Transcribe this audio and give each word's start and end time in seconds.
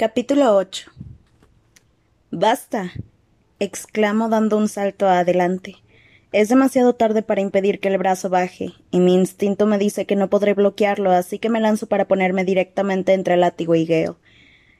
Capítulo 0.00 0.56
8 0.56 0.90
Basta. 2.30 2.90
exclamo 3.58 4.30
dando 4.30 4.56
un 4.56 4.66
salto 4.66 5.06
adelante. 5.06 5.76
Es 6.32 6.48
demasiado 6.48 6.94
tarde 6.94 7.20
para 7.20 7.42
impedir 7.42 7.80
que 7.80 7.88
el 7.88 7.98
brazo 7.98 8.30
baje, 8.30 8.72
y 8.90 8.98
mi 8.98 9.12
instinto 9.12 9.66
me 9.66 9.76
dice 9.76 10.06
que 10.06 10.16
no 10.16 10.30
podré 10.30 10.54
bloquearlo, 10.54 11.10
así 11.10 11.38
que 11.38 11.50
me 11.50 11.60
lanzo 11.60 11.86
para 11.86 12.08
ponerme 12.08 12.46
directamente 12.46 13.12
entre 13.12 13.34
el 13.34 13.40
látigo 13.40 13.74
y 13.74 13.84
Gale. 13.84 14.14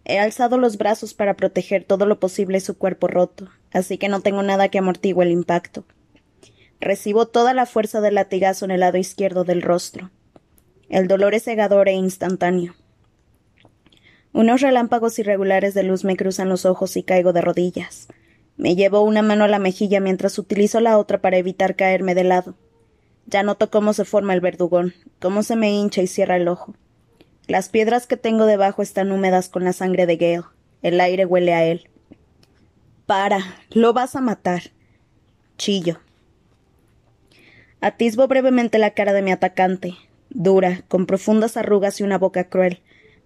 He 0.07 0.19
alzado 0.19 0.57
los 0.57 0.79
brazos 0.79 1.13
para 1.13 1.37
proteger 1.37 1.85
todo 1.85 2.07
lo 2.07 2.19
posible 2.19 2.59
su 2.61 2.79
cuerpo 2.79 3.07
roto, 3.07 3.51
así 3.75 3.99
que 3.99 4.09
no 4.09 4.23
tengo 4.23 4.43
nada 4.43 4.71
que 4.71 4.79
amortigue 4.79 5.23
el 5.23 5.33
impacto. 5.33 5.85
Recibo 6.81 7.29
toda 7.29 7.53
la 7.53 7.67
fuerza 7.67 8.01
del 8.01 8.15
latigazo 8.15 8.65
en 8.65 8.71
el 8.71 8.81
lado 8.81 8.97
izquierdo 8.97 9.45
del 9.45 9.61
rostro. 9.61 10.11
El 10.89 11.09
dolor 11.09 11.35
es 11.35 11.45
cegador 11.45 11.91
e 11.91 11.93
instantáneo. 11.93 12.75
Unos 14.33 14.61
relámpagos 14.61 15.19
irregulares 15.19 15.75
de 15.75 15.83
luz 15.83 16.05
me 16.05 16.17
cruzan 16.17 16.49
los 16.49 16.65
ojos 16.65 16.97
y 16.97 17.03
caigo 17.03 17.33
de 17.33 17.41
rodillas. 17.41 18.09
Me 18.57 18.77
llevo 18.77 19.03
una 19.03 19.23
mano 19.23 19.45
a 19.45 19.49
la 19.49 19.59
mejilla 19.59 20.01
mientras 20.01 20.39
utilizo 20.39 20.81
la 20.81 20.99
otra 20.99 21.21
para 21.21 21.39
evitar 21.39 21.77
caerme 21.77 22.15
de 22.15 22.25
lado. 22.25 22.55
Ya 23.27 23.43
noto 23.43 23.71
cómo 23.71 23.93
se 23.93 24.05
forma 24.05 24.35
el 24.35 24.41
verdugón, 24.41 24.95
cómo 25.21 25.43
se 25.43 25.57
me 25.57 25.73
hincha 25.73 26.03
y 26.03 26.07
cierra 26.07 26.37
el 26.37 26.47
ojo. 26.47 26.75
Las 27.49 27.69
piedras 27.69 28.07
que 28.07 28.17
tengo 28.17 28.47
debajo 28.47 28.83
están 28.83 29.11
húmedas 29.11 29.49
con 29.49 29.65
la 29.65 29.73
sangre 29.73 30.07
de 30.07 30.17
Gale. 30.17 30.45
El 30.83 31.01
aire 31.01 31.27
huele 31.27 31.53
a 31.53 31.65
él. 31.65 31.89
Para, 33.07 33.41
lo 33.71 33.93
vas 33.93 34.15
a 34.15 34.21
matar. 34.21 34.63
Chillo. 35.59 35.99
Atisbo 37.81 38.29
brevemente 38.29 38.79
la 38.79 38.91
cara 38.91 39.13
de 39.13 39.23
mi 39.23 39.33
atacante, 39.33 39.95
dura, 40.29 40.85
con 40.87 41.07
profundas 41.07 41.57
arrugas 41.57 41.99
y 41.99 42.05
una 42.05 42.19
boca 42.19 42.45
cruel, 42.45 42.83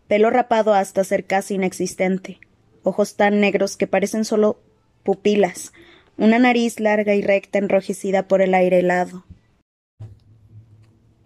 pelo 0.09 0.31
rapado 0.31 0.75
hasta 0.75 1.05
ser 1.05 1.25
casi 1.25 1.55
inexistente, 1.55 2.39
ojos 2.83 3.17
tan 3.17 3.41
negros 3.41 3.77
que 3.77 3.87
parecen 3.87 4.25
solo 4.25 4.61
pupilas, 5.03 5.73
una 6.17 6.39
nariz 6.39 6.81
larga 6.81 7.15
y 7.15 7.23
recta 7.23 7.59
enrojecida 7.59 8.29
por 8.29 8.43
el 8.43 8.55
aire 8.55 8.81
helado. 8.81 9.25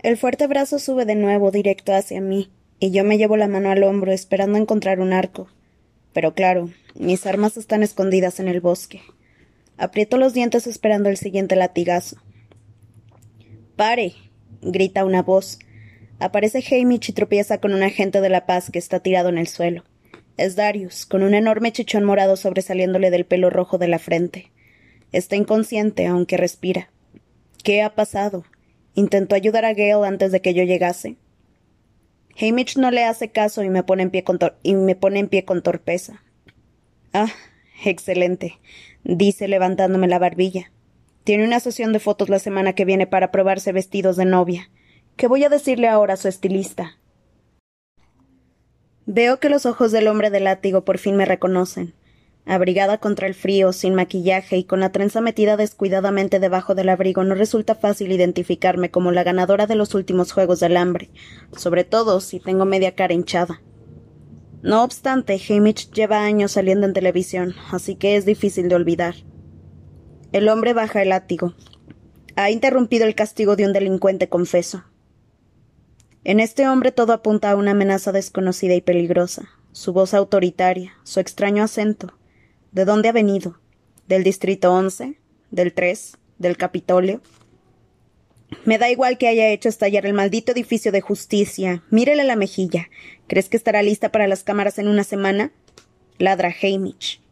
El 0.01 0.17
fuerte 0.17 0.47
brazo 0.47 0.79
sube 0.79 1.05
de 1.05 1.17
nuevo 1.17 1.51
directo 1.51 1.93
hacia 1.93 2.21
mí, 2.21 2.51
y 2.79 2.93
yo 2.93 3.05
me 3.05 3.19
llevo 3.19 3.37
la 3.37 3.49
mano 3.49 3.71
al 3.71 3.83
hombro 3.83 4.13
esperando 4.13 4.59
encontrar 4.59 5.01
un 5.01 5.13
arco. 5.13 5.49
Pero 6.13 6.35
claro, 6.35 6.71
mis 6.95 7.27
armas 7.27 7.57
están 7.57 7.83
escondidas 7.83 8.39
en 8.41 8.49
el 8.49 8.61
bosque. 8.61 9.03
Aprieto 9.77 10.17
los 10.17 10.35
dientes 10.35 10.67
esperando 10.67 11.09
el 11.09 11.17
siguiente 11.17 11.57
latigazo. 11.57 12.17
Pare. 13.77 14.15
grita 14.61 15.05
una 15.05 15.23
voz, 15.23 15.59
Aparece 16.21 16.65
Hamish 16.71 17.11
y 17.11 17.13
tropieza 17.13 17.59
con 17.59 17.75
un 17.75 17.83
agente 17.83 18.21
de 18.21 18.29
la 18.29 18.47
paz 18.47 18.71
que 18.71 18.79
está 18.79 19.01
tirado 19.01 19.29
en 19.29 19.39
el 19.39 19.47
suelo. 19.47 19.85
Es 20.37 20.57
Darius, 20.57 21.07
con 21.07 21.23
un 21.23 21.35
enorme 21.35 21.73
chichón 21.73 22.05
morado 22.05 22.37
sobresaliéndole 22.37 23.11
del 23.11 23.25
pelo 23.25 23.51
rojo 23.51 23.79
de 23.79 23.89
la 23.89 23.99
frente. 23.99 24.51
Está 25.13 25.37
inconsciente, 25.37 26.07
aunque 26.07 26.37
respira. 26.37 26.91
¿Qué 27.63 27.83
ha 27.83 27.95
pasado? 27.95 28.45
¿Intentó 28.95 29.35
ayudar 29.35 29.65
a 29.65 29.75
Gale 29.75 30.07
antes 30.07 30.33
de 30.33 30.41
que 30.41 30.55
yo 30.55 30.65
llegase? 30.65 31.17
Hamish 32.41 32.77
no 32.77 32.91
le 32.91 33.05
hace 33.05 33.31
caso 33.31 33.63
y 33.63 33.69
me 33.69 33.83
pone 33.83 34.05
en 34.05 34.11
pie 34.11 34.23
con, 34.23 34.39
y 34.63 34.75
me 34.75 34.97
pone 34.97 35.21
en 35.21 35.29
pie 35.29 35.45
con 35.45 35.63
torpeza. 35.63 36.23
Ah, 37.13 37.33
excelente, 37.85 38.59
dice 39.05 39.49
levantándome 39.49 40.09
la 40.09 40.19
barbilla. 40.19 40.71
Tiene 41.25 41.45
una 41.45 41.61
sesión 41.61 41.93
de 41.93 42.01
fotos 42.01 42.29
la 42.29 42.39
semana 42.39 42.75
que 42.75 42.85
viene 42.85 43.07
para 43.07 43.31
probarse 43.31 43.73
vestidos 43.73 44.17
de 44.17 44.25
novia. 44.25 44.71
¿Qué 45.19 45.27
voy 45.27 45.43
a 45.43 45.49
decirle 45.49 45.89
ahora 45.89 46.15
a 46.15 46.17
su 46.17 46.29
estilista? 46.29 46.97
Veo 49.05 49.41
que 49.41 49.49
los 49.49 49.67
ojos 49.67 49.91
del 49.91 50.07
hombre 50.07 50.31
de 50.31 50.39
látigo 50.39 50.85
por 50.85 50.99
fin 50.99 51.17
me 51.17 51.25
reconocen. 51.25 51.93
Abrigada 52.47 52.99
contra 52.99 53.27
el 53.27 53.35
frío, 53.35 53.73
sin 53.73 53.97
maquillaje 53.97 54.59
y 54.59 54.63
con 54.63 54.79
la 54.79 54.93
trenza 54.93 55.21
metida 55.21 55.57
descuidadamente 55.57 56.39
debajo 56.39 56.77
del 56.77 56.89
abrigo, 56.89 57.25
no 57.25 57.35
resulta 57.35 57.75
fácil 57.75 58.13
identificarme 58.13 58.93
como 58.93 59.11
la 59.11 59.25
ganadora 59.25 59.67
de 59.67 59.75
los 59.75 59.93
últimos 59.97 60.31
Juegos 60.31 60.61
del 60.61 60.77
Hambre, 60.77 61.11
sobre 61.57 61.83
todo 61.83 62.21
si 62.21 62.39
tengo 62.39 62.65
media 62.65 62.95
cara 62.95 63.13
hinchada. 63.13 63.61
No 64.63 64.85
obstante, 64.85 65.41
Hamish 65.49 65.91
lleva 65.91 66.23
años 66.23 66.53
saliendo 66.53 66.87
en 66.87 66.93
televisión, 66.93 67.57
así 67.73 67.97
que 67.97 68.15
es 68.15 68.25
difícil 68.25 68.69
de 68.69 68.77
olvidar. 68.77 69.17
El 70.31 70.49
hombre 70.49 70.75
baja 70.75 71.03
el 71.03 71.09
látigo. 71.09 71.55
Ha 72.37 72.53
interrumpido 72.53 73.05
el 73.05 73.17
castigo 73.17 73.57
de 73.57 73.67
un 73.67 73.73
delincuente 73.73 74.29
confeso. 74.29 74.85
En 76.29 76.41
este 76.41 76.69
hombre 76.69 76.93
todo 76.93 77.15
apunta 77.15 77.51
a 77.51 77.57
una 77.57 77.71
amenaza 77.71 78.13
desconocida 78.13 78.75
y 78.75 78.83
peligrosa. 78.83 79.49
Su 79.73 79.95
voz 79.95 80.13
autoritaria, 80.13 80.93
su 81.03 81.21
extraño 81.21 81.63
acento. 81.63 82.19
¿De 82.71 82.85
dónde 82.85 83.09
ha 83.09 83.13
venido? 83.13 83.59
¿Del 84.09 84.25
Distrito 84.25 84.71
11? 84.75 85.19
¿Del 85.51 85.73
3? 85.73 86.19
¿Del 86.37 86.59
Capitolio? 86.59 87.23
Me 88.67 88.77
da 88.77 88.91
igual 88.91 89.17
que 89.17 89.27
haya 89.27 89.49
hecho 89.49 89.71
estallar 89.71 90.05
el 90.05 90.13
maldito 90.13 90.53
edificio 90.53 90.93
de 90.93 91.01
justicia. 91.01 91.83
Mírele 91.89 92.25
la 92.25 92.37
mejilla. 92.37 92.91
¿Crees 93.27 93.49
que 93.49 93.57
estará 93.57 93.81
lista 93.81 94.13
para 94.13 94.29
las 94.29 94.45
cámaras 94.45 94.79
en 94.79 94.89
una 94.89 95.05
semana? 95.05 95.51
Ladra 96.19 96.55
Hamish. 96.63 97.23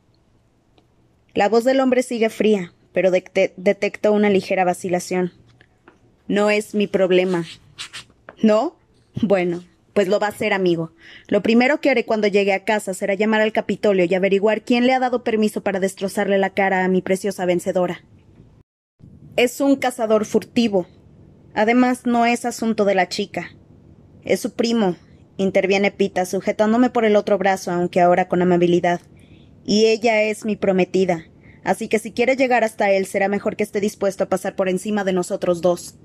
La 1.34 1.50
voz 1.50 1.64
del 1.64 1.80
hombre 1.80 2.02
sigue 2.02 2.30
fría, 2.30 2.72
pero 2.94 3.10
detecto 3.10 4.14
una 4.14 4.30
ligera 4.30 4.64
vacilación. 4.64 5.34
No 6.28 6.48
es 6.48 6.74
mi 6.74 6.86
problema. 6.86 7.44
¿No? 8.42 8.74
Bueno, 9.22 9.64
pues 9.94 10.08
lo 10.08 10.20
va 10.20 10.26
a 10.26 10.30
hacer, 10.30 10.52
amigo. 10.52 10.92
Lo 11.28 11.42
primero 11.42 11.80
que 11.80 11.88
haré 11.88 12.04
cuando 12.04 12.28
llegue 12.28 12.52
a 12.52 12.64
casa 12.64 12.92
será 12.92 13.14
llamar 13.14 13.40
al 13.40 13.52
Capitolio 13.52 14.04
y 14.04 14.14
averiguar 14.14 14.62
quién 14.62 14.86
le 14.86 14.92
ha 14.92 14.98
dado 14.98 15.24
permiso 15.24 15.62
para 15.62 15.80
destrozarle 15.80 16.36
la 16.36 16.50
cara 16.50 16.84
a 16.84 16.88
mi 16.88 17.00
preciosa 17.00 17.46
vencedora. 17.46 18.04
Es 19.36 19.60
un 19.62 19.76
cazador 19.76 20.26
furtivo. 20.26 20.86
Además, 21.54 22.04
no 22.04 22.26
es 22.26 22.44
asunto 22.44 22.84
de 22.84 22.94
la 22.94 23.08
chica. 23.08 23.52
Es 24.22 24.40
su 24.40 24.52
primo, 24.52 24.96
interviene 25.38 25.90
Pita, 25.90 26.26
sujetándome 26.26 26.90
por 26.90 27.06
el 27.06 27.16
otro 27.16 27.38
brazo, 27.38 27.70
aunque 27.70 28.02
ahora 28.02 28.28
con 28.28 28.42
amabilidad. 28.42 29.00
Y 29.64 29.86
ella 29.86 30.22
es 30.22 30.44
mi 30.44 30.56
prometida. 30.56 31.24
Así 31.64 31.88
que 31.88 31.98
si 31.98 32.12
quiere 32.12 32.36
llegar 32.36 32.64
hasta 32.64 32.90
él, 32.90 33.06
será 33.06 33.28
mejor 33.28 33.56
que 33.56 33.64
esté 33.64 33.80
dispuesto 33.80 34.24
a 34.24 34.28
pasar 34.28 34.56
por 34.56 34.68
encima 34.68 35.04
de 35.04 35.14
nosotros 35.14 35.62
dos. 35.62 35.96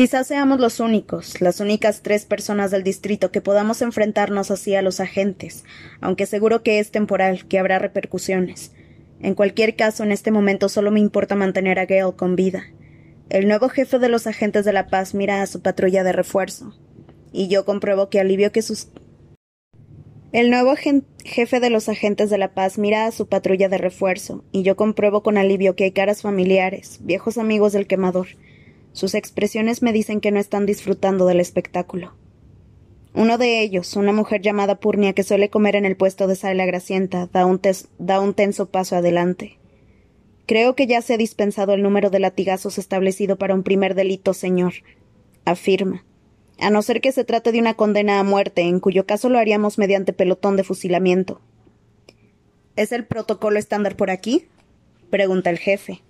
Quizás 0.00 0.28
seamos 0.28 0.60
los 0.60 0.80
únicos, 0.80 1.42
las 1.42 1.60
únicas 1.60 2.00
tres 2.00 2.24
personas 2.24 2.70
del 2.70 2.82
distrito 2.82 3.30
que 3.30 3.42
podamos 3.42 3.82
enfrentarnos 3.82 4.50
así 4.50 4.74
a 4.74 4.80
los 4.80 4.98
agentes, 4.98 5.62
aunque 6.00 6.24
seguro 6.24 6.62
que 6.62 6.78
es 6.78 6.90
temporal, 6.90 7.46
que 7.46 7.58
habrá 7.58 7.78
repercusiones. 7.78 8.72
En 9.20 9.34
cualquier 9.34 9.76
caso, 9.76 10.02
en 10.02 10.10
este 10.10 10.30
momento 10.30 10.70
solo 10.70 10.90
me 10.90 11.00
importa 11.00 11.34
mantener 11.34 11.78
a 11.78 11.84
Gale 11.84 12.16
con 12.16 12.34
vida. 12.34 12.62
El 13.28 13.46
nuevo 13.46 13.68
jefe 13.68 13.98
de 13.98 14.08
los 14.08 14.26
agentes 14.26 14.64
de 14.64 14.72
la 14.72 14.86
paz 14.86 15.12
mira 15.12 15.42
a 15.42 15.46
su 15.46 15.60
patrulla 15.60 16.02
de 16.02 16.12
refuerzo, 16.12 16.74
y 17.30 17.48
yo 17.48 17.66
compruebo 17.66 18.08
que 18.08 18.20
alivio 18.20 18.52
que 18.52 18.62
sus 18.62 18.88
el 20.32 20.48
nuevo 20.48 20.76
jefe 20.76 21.60
de 21.60 21.68
los 21.68 21.90
agentes 21.90 22.30
de 22.30 22.38
la 22.38 22.54
paz 22.54 22.78
mira 22.78 23.04
a 23.04 23.12
su 23.12 23.28
patrulla 23.28 23.68
de 23.68 23.76
refuerzo, 23.76 24.44
y 24.50 24.62
yo 24.62 24.76
compruebo 24.76 25.22
con 25.22 25.36
alivio 25.36 25.76
que 25.76 25.84
hay 25.84 25.92
caras 25.92 26.22
familiares, 26.22 27.00
viejos 27.02 27.36
amigos 27.36 27.74
del 27.74 27.86
quemador, 27.86 28.28
sus 28.92 29.14
expresiones 29.14 29.82
me 29.82 29.92
dicen 29.92 30.20
que 30.20 30.30
no 30.30 30.40
están 30.40 30.66
disfrutando 30.66 31.26
del 31.26 31.40
espectáculo. 31.40 32.12
Uno 33.12 33.38
de 33.38 33.60
ellos, 33.60 33.96
una 33.96 34.12
mujer 34.12 34.40
llamada 34.40 34.76
Purnia 34.76 35.12
que 35.12 35.24
suele 35.24 35.50
comer 35.50 35.74
en 35.74 35.84
el 35.84 35.96
puesto 35.96 36.26
de 36.26 36.36
Sala 36.36 36.64
Gracienta, 36.64 37.28
da 37.32 37.44
un, 37.44 37.60
da 37.98 38.20
un 38.20 38.34
tenso 38.34 38.66
paso 38.66 38.96
adelante. 38.96 39.58
Creo 40.46 40.74
que 40.74 40.86
ya 40.86 41.02
se 41.02 41.14
ha 41.14 41.16
dispensado 41.16 41.72
el 41.72 41.82
número 41.82 42.10
de 42.10 42.20
latigazos 42.20 42.78
establecido 42.78 43.36
para 43.36 43.54
un 43.54 43.62
primer 43.62 43.94
delito, 43.94 44.32
señor, 44.34 44.74
afirma. 45.44 46.04
A 46.58 46.70
no 46.70 46.82
ser 46.82 47.00
que 47.00 47.12
se 47.12 47.24
trate 47.24 47.52
de 47.52 47.60
una 47.60 47.74
condena 47.74 48.20
a 48.20 48.24
muerte, 48.24 48.62
en 48.62 48.80
cuyo 48.80 49.06
caso 49.06 49.28
lo 49.28 49.38
haríamos 49.38 49.78
mediante 49.78 50.12
pelotón 50.12 50.56
de 50.56 50.64
fusilamiento. 50.64 51.40
¿Es 52.76 52.92
el 52.92 53.06
protocolo 53.06 53.58
estándar 53.58 53.96
por 53.96 54.10
aquí? 54.10 54.46
pregunta 55.10 55.50
el 55.50 55.58
jefe. 55.58 56.02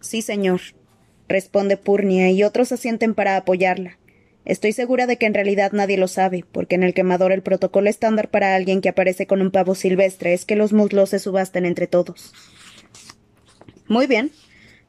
Sí, 0.00 0.22
señor, 0.22 0.60
responde 1.28 1.76
Purnia, 1.76 2.30
y 2.30 2.42
otros 2.42 2.72
asienten 2.72 3.14
para 3.14 3.36
apoyarla. 3.36 3.98
Estoy 4.44 4.72
segura 4.72 5.06
de 5.06 5.16
que 5.16 5.26
en 5.26 5.34
realidad 5.34 5.72
nadie 5.72 5.98
lo 5.98 6.06
sabe, 6.06 6.44
porque 6.52 6.76
en 6.76 6.84
el 6.84 6.94
quemador 6.94 7.32
el 7.32 7.42
protocolo 7.42 7.90
estándar 7.90 8.30
para 8.30 8.54
alguien 8.54 8.80
que 8.80 8.88
aparece 8.88 9.26
con 9.26 9.42
un 9.42 9.50
pavo 9.50 9.74
silvestre 9.74 10.34
es 10.34 10.44
que 10.44 10.54
los 10.54 10.72
muslos 10.72 11.10
se 11.10 11.18
subasten 11.18 11.66
entre 11.66 11.88
todos. 11.88 12.32
Muy 13.88 14.06
bien. 14.06 14.30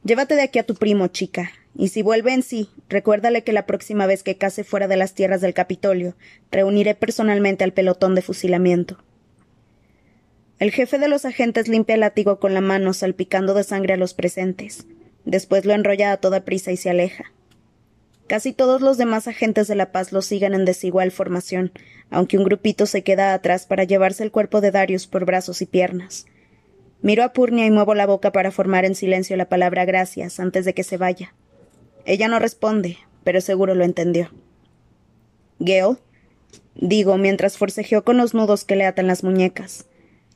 Llévate 0.04 0.36
de 0.36 0.42
aquí 0.42 0.60
a 0.60 0.66
tu 0.66 0.74
primo, 0.74 1.08
chica. 1.08 1.50
Y 1.76 1.88
si 1.88 2.02
vuelve 2.02 2.32
en 2.32 2.42
sí, 2.42 2.70
recuérdale 2.88 3.42
que 3.42 3.52
la 3.52 3.66
próxima 3.66 4.06
vez 4.06 4.22
que 4.22 4.36
case 4.36 4.62
fuera 4.62 4.88
de 4.88 4.96
las 4.96 5.14
tierras 5.14 5.40
del 5.40 5.54
Capitolio, 5.54 6.16
reuniré 6.50 6.94
personalmente 6.94 7.64
al 7.64 7.72
pelotón 7.72 8.14
de 8.14 8.22
fusilamiento. 8.22 8.98
El 10.58 10.70
jefe 10.72 10.98
de 10.98 11.08
los 11.08 11.24
agentes 11.24 11.68
limpia 11.68 11.94
el 11.94 12.00
látigo 12.00 12.40
con 12.40 12.54
la 12.54 12.60
mano, 12.60 12.92
salpicando 12.92 13.54
de 13.54 13.64
sangre 13.64 13.94
a 13.94 13.96
los 13.96 14.14
presentes. 14.14 14.86
Después 15.28 15.66
lo 15.66 15.74
enrolla 15.74 16.10
a 16.10 16.16
toda 16.16 16.46
prisa 16.46 16.72
y 16.72 16.78
se 16.78 16.88
aleja. 16.88 17.26
Casi 18.28 18.54
todos 18.54 18.80
los 18.80 18.96
demás 18.96 19.28
agentes 19.28 19.68
de 19.68 19.74
la 19.74 19.92
paz 19.92 20.10
lo 20.10 20.22
siguen 20.22 20.54
en 20.54 20.64
desigual 20.64 21.10
formación, 21.10 21.70
aunque 22.08 22.38
un 22.38 22.44
grupito 22.44 22.86
se 22.86 23.02
queda 23.02 23.34
atrás 23.34 23.66
para 23.66 23.84
llevarse 23.84 24.24
el 24.24 24.30
cuerpo 24.30 24.62
de 24.62 24.70
Darius 24.70 25.06
por 25.06 25.26
brazos 25.26 25.60
y 25.60 25.66
piernas. 25.66 26.24
Miro 27.02 27.22
a 27.24 27.34
Purnia 27.34 27.66
y 27.66 27.70
muevo 27.70 27.94
la 27.94 28.06
boca 28.06 28.32
para 28.32 28.50
formar 28.50 28.86
en 28.86 28.94
silencio 28.94 29.36
la 29.36 29.50
palabra 29.50 29.84
gracias 29.84 30.40
antes 30.40 30.64
de 30.64 30.72
que 30.72 30.82
se 30.82 30.96
vaya. 30.96 31.34
Ella 32.06 32.28
no 32.28 32.38
responde, 32.38 32.96
pero 33.22 33.42
seguro 33.42 33.74
lo 33.74 33.84
entendió. 33.84 34.30
Gale, 35.58 35.98
digo 36.74 37.18
mientras 37.18 37.58
forcejeó 37.58 38.02
con 38.02 38.16
los 38.16 38.32
nudos 38.32 38.64
que 38.64 38.76
le 38.76 38.86
atan 38.86 39.06
las 39.06 39.22
muñecas. 39.24 39.84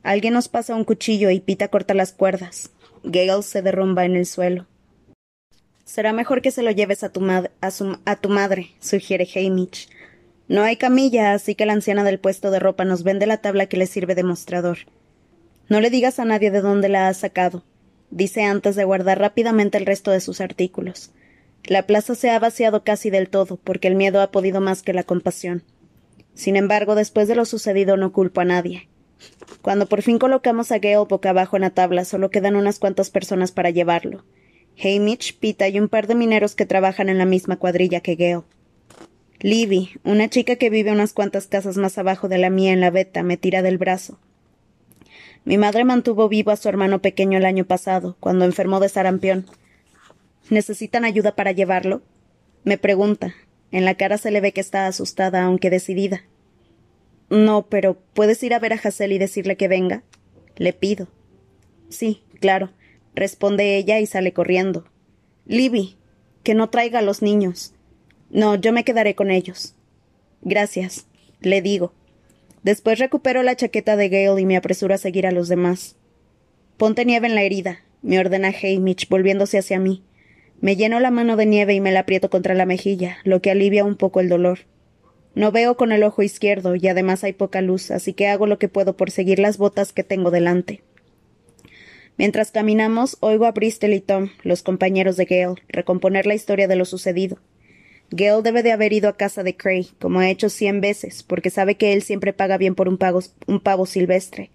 Alguien 0.03 0.35
nos 0.35 0.49
pasa 0.49 0.75
un 0.75 0.85
cuchillo 0.85 1.31
y 1.31 1.41
Pita 1.41 1.69
corta 1.69 1.95
las 1.95 2.13
cuerdas. 2.13 2.73
Gale 3.05 3.43
se 3.43 3.63
derrumba 3.63 4.05
en 4.05 4.17
el 4.17 4.27
suelo. 4.27 4.67
Será 5.93 6.15
mejor 6.15 6.41
que 6.41 6.51
se 6.51 6.63
lo 6.63 6.71
lleves 6.71 7.05
a 7.05 7.11
tu, 7.11 7.21
a, 7.27 8.17
tu 8.17 8.29
madre, 8.31 8.71
sugiere 8.81 9.29
Hamish. 9.35 9.91
No 10.49 10.63
hay 10.63 10.79
camilla, 10.79 11.35
así 11.35 11.55
que 11.55 11.67
la 11.67 11.75
anciana 11.75 12.03
del 12.03 12.19
puesto 12.19 12.51
de 12.51 12.59
ropa 12.59 12.87
nos 12.87 13.03
vende 13.03 13.27
la 13.27 13.43
tabla 13.43 13.67
que 13.67 13.77
le 13.77 13.85
sirve 13.85 14.15
de 14.15 14.23
mostrador. 14.23 14.79
No 15.69 15.83
le 15.83 15.91
digas 15.91 16.19
a 16.19 16.25
nadie 16.25 16.51
de 16.51 16.63
dónde 16.63 16.89
la 16.89 17.09
has 17.09 17.19
sacado, 17.19 17.63
dice 18.11 18.43
antes 18.43 18.75
de 18.75 18.85
guardar 18.85 19.19
rápidamente 19.19 19.77
el 19.77 19.85
resto 19.85 20.11
de 20.11 20.23
sus 20.23 20.41
artículos. 20.41 21.11
La 21.65 21.87
plaza 21.87 22.15
se 22.15 22.31
ha 22.31 22.39
vaciado 22.39 22.85
casi 22.85 23.11
del 23.11 23.29
todo, 23.29 23.59
porque 23.63 23.89
el 23.89 23.95
miedo 23.95 24.23
ha 24.23 24.31
podido 24.31 24.63
más 24.63 24.81
que 24.81 24.95
la 24.95 25.03
compasión. 25.03 25.63
Sin 26.33 26.57
embargo, 26.57 26.95
después 26.95 27.29
de 27.29 27.35
lo 27.35 27.45
sucedido 27.45 27.99
no 27.99 28.15
culpo 28.15 28.41
a 28.41 28.47
nadie. 28.47 28.89
Cuando 29.61 29.85
por 29.85 30.01
fin 30.01 30.19
colocamos 30.19 30.73
a 30.73 30.79
Gale 30.79 31.05
boca 31.07 31.29
abajo 31.29 31.57
en 31.57 31.63
la 31.63 31.71
tabla, 31.71 32.07
solo 32.07 32.31
quedan 32.31 32.57
unas 32.57 32.79
cuantas 32.79 33.11
personas 33.11 33.53
para 33.53 33.69
llevarlo. 33.69 34.25
Hamish, 34.79 35.39
Pita 35.39 35.69
y 35.69 35.79
un 35.79 35.89
par 35.89 36.07
de 36.07 36.15
mineros 36.15 36.55
que 36.55 36.67
trabajan 36.67 37.09
en 37.09 37.19
la 37.19 37.25
misma 37.25 37.57
cuadrilla 37.57 38.01
que 38.01 38.15
Gale. 38.15 38.43
Livy, 39.41 39.91
una 40.05 40.29
chica 40.29 40.57
que 40.57 40.71
vive 40.71 40.93
unas 40.93 41.13
cuantas 41.13 41.47
casas 41.47 41.77
más 41.77 41.99
abajo 41.99 42.29
de 42.29 42.39
la 42.39 42.51
mía 42.51 42.73
en 42.73 42.81
la 42.81 42.91
veta, 42.91 43.23
me 43.23 43.37
tira 43.37 43.63
del 43.63 43.79
brazo. 43.79 44.19
Mi 45.45 45.59
madre 45.59 45.85
mantuvo 45.85 46.29
vivo 46.29 46.53
a 46.53 46.57
su 46.57 46.69
hermano 46.69 47.01
pequeño 47.01 47.39
el 47.39 47.45
año 47.45 47.65
pasado, 47.65 48.17
cuando 48.21 48.45
enfermó 48.45 48.79
de 48.79 48.89
sarampión. 48.89 49.47
¿Necesitan 50.49 51.05
ayuda 51.05 51.35
para 51.35 51.53
llevarlo? 51.53 52.03
Me 52.63 52.79
pregunta. 52.79 53.35
En 53.73 53.85
la 53.85 53.95
cara 53.97 54.19
se 54.19 54.31
le 54.31 54.41
ve 54.41 54.53
que 54.53 54.61
está 54.61 54.87
asustada, 54.87 55.43
aunque 55.43 55.71
decidida. 55.71 56.23
No, 57.31 57.67
pero 57.67 57.99
¿puedes 58.15 58.43
ir 58.43 58.55
a 58.55 58.59
ver 58.59 58.75
a 58.75 58.77
Hassel 58.77 59.13
y 59.13 59.19
decirle 59.19 59.57
que 59.57 59.67
venga? 59.67 60.05
Le 60.57 60.73
pido. 60.73 61.09
Sí, 61.89 62.23
claro 62.41 62.71
responde 63.15 63.77
ella 63.77 64.01
y 64.01 64.07
sale 64.07 64.33
corriendo. 64.33 64.85
Libby, 65.47 65.97
que 66.43 66.55
no 66.55 66.71
traiga 66.71 67.01
a 67.01 67.03
los 67.03 67.23
niños. 67.23 67.75
No, 68.31 68.55
yo 68.55 68.73
me 68.73 68.85
quedaré 68.85 69.15
con 69.15 69.31
ellos. 69.31 69.75
Gracias, 70.41 71.07
le 71.41 71.63
digo. 71.63 71.93
Después 72.63 72.99
recupero 72.99 73.43
la 73.43 73.57
chaqueta 73.57 73.97
de 73.97 74.09
Gale 74.09 74.41
y 74.41 74.47
me 74.47 74.57
apresuro 74.57 74.95
a 74.95 74.99
seguir 74.99 75.27
a 75.27 75.33
los 75.33 75.49
demás. 75.49 75.97
Ponte 76.77 77.05
nieve 77.05 77.27
en 77.27 77.35
la 77.35 77.43
herida, 77.43 77.81
me 78.03 78.19
ordena 78.19 78.49
Hamish, 78.49 79.09
volviéndose 79.09 79.59
hacia 79.59 79.79
mí. 79.79 80.03
Me 80.61 80.77
lleno 80.77 81.01
la 81.01 81.11
mano 81.11 81.37
de 81.37 81.47
nieve 81.47 81.75
y 81.75 81.81
me 81.81 81.93
la 81.93 82.01
aprieto 82.01 82.31
contra 82.31 82.55
la 82.55 82.67
mejilla, 82.67 83.19
lo 83.25 83.43
que 83.43 83.51
alivia 83.51 83.85
un 83.85 83.97
poco 83.97 84.21
el 84.21 84.29
dolor. 84.29 84.61
No 85.35 85.51
veo 85.51 85.77
con 85.77 85.93
el 85.93 86.03
ojo 86.03 86.23
izquierdo 86.23 86.77
y 86.77 86.87
además 86.89 87.25
hay 87.25 87.33
poca 87.33 87.61
luz, 87.63 87.91
así 87.91 88.13
que 88.13 88.29
hago 88.29 88.47
lo 88.47 88.59
que 88.59 88.69
puedo 88.69 88.97
por 88.97 89.11
seguir 89.11 89.39
las 89.39 89.59
botas 89.59 89.93
que 89.93 90.05
tengo 90.05 90.31
delante. 90.31 90.83
Mientras 92.19 92.51
caminamos, 92.51 93.17
oigo 93.21 93.47
a 93.47 93.53
Bristol 93.53 93.95
y 93.95 94.01
Tom, 94.01 94.29
los 94.43 94.63
compañeros 94.63 95.17
de 95.17 95.25
Gale, 95.25 95.63
recomponer 95.69 96.27
la 96.27 96.35
historia 96.35 96.69
de 96.69 96.77
lo 96.77 96.85
sucedido. 96.85 97.39
Gale 98.11 98.43
debe 98.43 98.63
de 98.63 98.73
haber 98.73 98.93
ido 98.93 99.09
a 99.09 99.17
casa 99.17 99.43
de 99.43 99.57
Cray, 99.57 99.89
como 99.99 100.21
ha 100.21 100.29
hecho 100.29 100.51
cien 100.51 100.83
veces, 100.83 101.23
porque 101.23 101.49
sabe 101.49 101.77
que 101.77 101.95
él 101.95 102.03
siempre 102.03 102.35
paga 102.35 102.59
bien 102.59 102.75
por 102.75 102.89
un, 102.89 102.99
un 103.47 103.61
pavo 103.61 103.87
silvestre. 103.87 104.51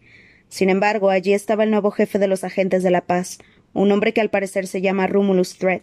Sin 0.48 0.69
embargo, 0.69 1.09
allí 1.09 1.33
estaba 1.33 1.63
el 1.63 1.71
nuevo 1.71 1.89
jefe 1.89 2.19
de 2.19 2.27
los 2.27 2.44
agentes 2.44 2.83
de 2.83 2.92
la 2.92 3.01
paz, 3.01 3.39
un 3.74 3.92
hombre 3.92 4.13
que 4.13 4.21
al 4.21 4.30
parecer 4.30 4.68
se 4.68 4.81
llama 4.81 5.07
Rumulus 5.07 5.57
Thread. 5.57 5.81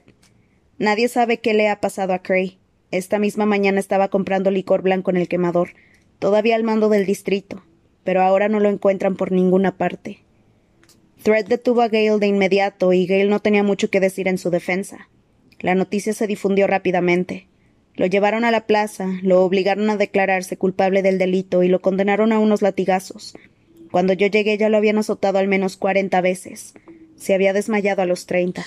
Nadie 0.79 1.09
sabe 1.09 1.39
qué 1.39 1.55
le 1.55 1.69
ha 1.69 1.81
pasado 1.81 2.13
a 2.13 2.21
Cray. 2.21 2.59
Esta 2.93 3.19
misma 3.19 3.47
mañana 3.47 3.81
estaba 3.81 4.09
comprando 4.09 4.53
licor 4.53 4.83
blanco 4.83 5.11
en 5.11 5.17
el 5.17 5.29
quemador, 5.29 5.71
todavía 6.21 6.55
al 6.55 6.63
mando 6.63 6.89
del 6.89 7.07
distrito, 7.07 7.65
pero 8.05 8.23
ahora 8.23 8.49
no 8.49 8.61
lo 8.61 8.69
encuentran 8.69 9.17
por 9.17 9.33
ninguna 9.33 9.77
parte. 9.77 10.24
Thread 11.25 11.47
detuvo 11.47 11.81
a 11.81 11.89
Gale 11.89 12.19
de 12.19 12.27
inmediato 12.27 12.93
y 12.93 13.07
Gale 13.07 13.25
no 13.25 13.41
tenía 13.41 13.63
mucho 13.63 13.89
que 13.89 13.99
decir 13.99 14.29
en 14.29 14.37
su 14.37 14.51
defensa. 14.51 15.09
La 15.59 15.75
noticia 15.75 16.13
se 16.13 16.27
difundió 16.27 16.67
rápidamente. 16.67 17.49
Lo 17.95 18.05
llevaron 18.05 18.45
a 18.45 18.51
la 18.51 18.67
plaza, 18.67 19.09
lo 19.23 19.41
obligaron 19.41 19.89
a 19.89 19.97
declararse 19.97 20.59
culpable 20.59 21.01
del 21.01 21.17
delito 21.17 21.63
y 21.63 21.69
lo 21.69 21.81
condenaron 21.81 22.31
a 22.31 22.39
unos 22.39 22.61
latigazos. 22.61 23.39
Cuando 23.91 24.13
yo 24.13 24.27
llegué 24.27 24.59
ya 24.59 24.69
lo 24.69 24.77
habían 24.77 24.99
azotado 24.99 25.39
al 25.39 25.49
menos 25.49 25.79
cuarenta 25.79 26.21
veces. 26.21 26.75
Se 27.17 27.33
había 27.33 27.55
desmayado 27.55 28.03
a 28.03 28.07
los 28.07 28.27
treinta. 28.27 28.67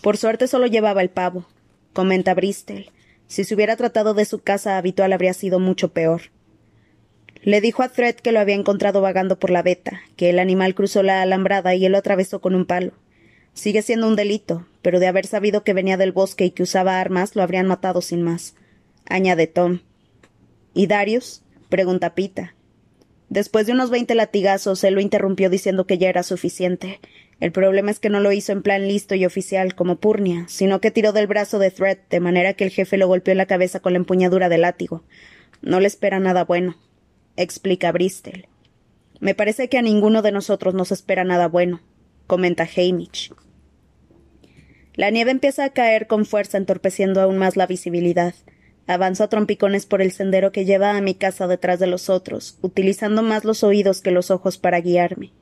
Por 0.00 0.16
suerte 0.16 0.46
solo 0.46 0.68
llevaba 0.68 1.02
el 1.02 1.10
pavo, 1.10 1.48
comenta 1.92 2.34
Bristol. 2.34 2.86
Si 3.26 3.42
se 3.42 3.52
hubiera 3.52 3.74
tratado 3.74 4.14
de 4.14 4.24
su 4.24 4.38
casa 4.38 4.78
habitual 4.78 5.12
habría 5.12 5.34
sido 5.34 5.58
mucho 5.58 5.92
peor. 5.92 6.30
Le 7.46 7.60
dijo 7.60 7.84
a 7.84 7.88
Thread 7.88 8.16
que 8.16 8.32
lo 8.32 8.40
había 8.40 8.56
encontrado 8.56 9.00
vagando 9.00 9.38
por 9.38 9.50
la 9.50 9.62
veta, 9.62 10.00
que 10.16 10.30
el 10.30 10.40
animal 10.40 10.74
cruzó 10.74 11.04
la 11.04 11.22
alambrada 11.22 11.76
y 11.76 11.86
él 11.86 11.92
lo 11.92 11.98
atravesó 11.98 12.40
con 12.40 12.56
un 12.56 12.64
palo. 12.64 12.90
Sigue 13.54 13.82
siendo 13.82 14.08
un 14.08 14.16
delito, 14.16 14.66
pero 14.82 14.98
de 14.98 15.06
haber 15.06 15.28
sabido 15.28 15.62
que 15.62 15.72
venía 15.72 15.96
del 15.96 16.10
bosque 16.10 16.44
y 16.44 16.50
que 16.50 16.64
usaba 16.64 17.00
armas, 17.00 17.36
lo 17.36 17.44
habrían 17.44 17.68
matado 17.68 18.00
sin 18.00 18.20
más. 18.20 18.56
Añade 19.08 19.46
Tom. 19.46 19.78
¿Y 20.74 20.88
Darius? 20.88 21.44
pregunta 21.68 22.16
Pita. 22.16 22.56
Después 23.28 23.66
de 23.66 23.74
unos 23.74 23.90
veinte 23.90 24.16
latigazos, 24.16 24.82
él 24.82 24.94
lo 24.94 25.00
interrumpió 25.00 25.48
diciendo 25.48 25.86
que 25.86 25.98
ya 25.98 26.08
era 26.08 26.24
suficiente. 26.24 26.98
El 27.38 27.52
problema 27.52 27.92
es 27.92 28.00
que 28.00 28.10
no 28.10 28.18
lo 28.18 28.32
hizo 28.32 28.50
en 28.50 28.62
plan 28.62 28.88
listo 28.88 29.14
y 29.14 29.24
oficial 29.24 29.76
como 29.76 30.00
Purnia, 30.00 30.46
sino 30.48 30.80
que 30.80 30.90
tiró 30.90 31.12
del 31.12 31.28
brazo 31.28 31.60
de 31.60 31.70
Thread, 31.70 31.98
de 32.10 32.18
manera 32.18 32.54
que 32.54 32.64
el 32.64 32.70
jefe 32.70 32.96
lo 32.96 33.06
golpeó 33.06 33.30
en 33.30 33.38
la 33.38 33.46
cabeza 33.46 33.78
con 33.78 33.92
la 33.92 34.00
empuñadura 34.00 34.48
del 34.48 34.62
látigo. 34.62 35.04
No 35.62 35.78
le 35.78 35.86
espera 35.86 36.18
nada 36.18 36.44
bueno 36.44 36.76
explica 37.36 37.92
Bristol. 37.92 38.46
Me 39.20 39.34
parece 39.34 39.68
que 39.68 39.78
a 39.78 39.82
ninguno 39.82 40.22
de 40.22 40.32
nosotros 40.32 40.74
nos 40.74 40.92
espera 40.92 41.24
nada 41.24 41.48
bueno, 41.48 41.80
comenta 42.26 42.68
Hamish. 42.76 43.32
La 44.94 45.10
nieve 45.10 45.30
empieza 45.30 45.64
a 45.64 45.70
caer 45.70 46.06
con 46.06 46.24
fuerza, 46.24 46.58
entorpeciendo 46.58 47.20
aún 47.20 47.36
más 47.36 47.56
la 47.56 47.66
visibilidad. 47.66 48.34
Avanzo 48.86 49.24
a 49.24 49.28
trompicones 49.28 49.84
por 49.84 50.00
el 50.00 50.12
sendero 50.12 50.52
que 50.52 50.64
lleva 50.64 50.96
a 50.96 51.00
mi 51.00 51.14
casa 51.14 51.46
detrás 51.46 51.78
de 51.78 51.86
los 51.86 52.08
otros, 52.08 52.58
utilizando 52.62 53.22
más 53.22 53.44
los 53.44 53.62
oídos 53.62 54.00
que 54.00 54.10
los 54.10 54.30
ojos 54.30 54.58
para 54.58 54.80
guiarme. 54.80 55.32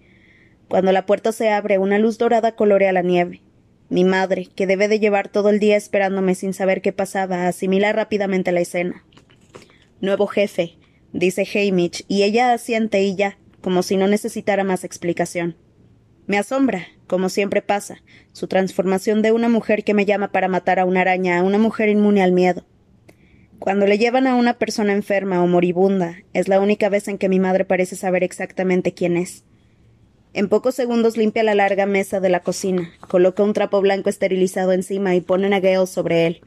Cuando 0.69 0.93
la 0.93 1.07
puerta 1.07 1.31
se 1.31 1.51
abre, 1.51 1.79
una 1.79 1.99
luz 1.99 2.19
dorada 2.19 2.57
colorea 2.57 2.93
la 2.93 3.03
nieve. 3.03 3.43
Mi 3.89 4.03
madre, 4.03 4.49
que 4.57 4.67
debe 4.67 4.89
de 4.89 4.99
llevar 4.99 5.29
todo 5.29 5.51
el 5.51 5.61
día 5.61 5.77
esperándome 5.77 6.35
sin 6.35 6.55
saber 6.55 6.81
qué 6.81 6.93
pasaba, 6.93 7.47
asimila 7.47 7.93
rápidamente 7.93 8.51
la 8.51 8.61
escena. 8.61 9.05
Nuevo 10.01 10.27
jefe, 10.27 10.79
dice 11.15 11.47
Hamish, 11.55 12.05
y 12.09 12.25
ella 12.25 12.53
asiente 12.53 13.03
y 13.03 13.15
ya, 13.15 13.39
como 13.63 13.83
si 13.83 13.97
no 13.97 14.07
necesitara 14.09 14.65
más 14.65 14.85
explicación. 14.85 15.57
Me 16.27 16.37
asombra, 16.37 16.89
como 17.07 17.29
siempre 17.29 17.63
pasa, 17.63 18.03
su 18.33 18.49
transformación 18.49 19.23
de 19.23 19.33
una 19.33 19.49
mujer 19.49 19.85
que 19.85 19.95
me 19.95 20.05
llama 20.05 20.33
para 20.33 20.49
matar 20.49 20.79
a 20.79 20.85
una 20.85 21.03
araña 21.03 21.39
a 21.39 21.43
una 21.43 21.59
mujer 21.59 21.89
inmune 21.89 22.23
al 22.23 22.33
miedo. 22.33 22.67
Cuando 23.59 23.87
le 23.87 23.97
llevan 23.97 24.27
a 24.27 24.35
una 24.35 24.59
persona 24.59 24.93
enferma 24.93 25.43
o 25.43 25.47
moribunda, 25.47 26.17
es 26.33 26.49
la 26.49 26.61
única 26.61 26.89
vez 26.89 27.09
en 27.09 27.17
que 27.17 27.29
mi 27.29 27.41
madre 27.41 27.65
parece 27.65 27.97
saber 27.97 28.25
exactamente 28.25 28.93
quién 28.93 29.17
es. 29.17 29.45
En 30.33 30.49
pocos 30.49 30.75
segundos 30.75 31.17
limpia 31.17 31.45
la 31.45 31.55
larga 31.55 31.87
mesa 31.87 32.19
de 32.19 32.29
la 32.29 32.41
cocina, 32.41 32.91
coloca 33.09 33.45
un 33.45 33.53
trapo 33.53 33.81
blanco 33.81 34.11
esterilizado 34.11 34.73
encima 34.73 35.15
y 35.15 35.21
pone 35.21 35.55
a 35.55 35.61
Gale 35.61 35.87
sobre 35.87 36.27
él. 36.27 36.41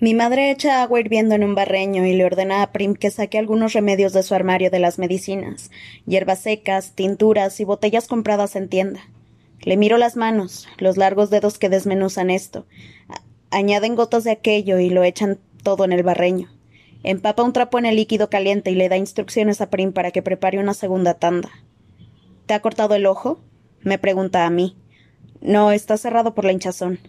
Mi 0.00 0.14
madre 0.14 0.52
echa 0.52 0.80
agua 0.80 1.00
hirviendo 1.00 1.34
en 1.34 1.42
un 1.42 1.56
barreño 1.56 2.06
y 2.06 2.12
le 2.12 2.24
ordena 2.24 2.62
a 2.62 2.70
Prim 2.70 2.94
que 2.94 3.10
saque 3.10 3.36
algunos 3.36 3.72
remedios 3.72 4.12
de 4.12 4.22
su 4.22 4.32
armario 4.32 4.70
de 4.70 4.78
las 4.78 5.00
medicinas, 5.00 5.72
hierbas 6.06 6.38
secas, 6.38 6.92
tinturas 6.92 7.58
y 7.58 7.64
botellas 7.64 8.06
compradas 8.06 8.54
en 8.54 8.68
tienda. 8.68 9.00
Le 9.60 9.76
miro 9.76 9.98
las 9.98 10.14
manos, 10.14 10.68
los 10.78 10.96
largos 10.96 11.30
dedos 11.30 11.58
que 11.58 11.68
desmenuzan 11.68 12.30
esto. 12.30 12.64
Añaden 13.50 13.96
gotas 13.96 14.22
de 14.22 14.30
aquello 14.30 14.78
y 14.78 14.88
lo 14.88 15.02
echan 15.02 15.40
todo 15.64 15.84
en 15.84 15.90
el 15.90 16.04
barreño. 16.04 16.48
Empapa 17.02 17.42
un 17.42 17.52
trapo 17.52 17.80
en 17.80 17.86
el 17.86 17.96
líquido 17.96 18.30
caliente 18.30 18.70
y 18.70 18.76
le 18.76 18.88
da 18.88 18.96
instrucciones 18.96 19.60
a 19.60 19.68
Prim 19.68 19.92
para 19.92 20.12
que 20.12 20.22
prepare 20.22 20.60
una 20.60 20.74
segunda 20.74 21.14
tanda. 21.14 21.50
¿Te 22.46 22.54
ha 22.54 22.62
cortado 22.62 22.94
el 22.94 23.06
ojo? 23.06 23.40
me 23.82 23.98
pregunta 23.98 24.46
a 24.46 24.50
mí. 24.50 24.76
No, 25.40 25.72
está 25.72 25.96
cerrado 25.96 26.34
por 26.34 26.44
la 26.44 26.52
hinchazón. 26.52 27.00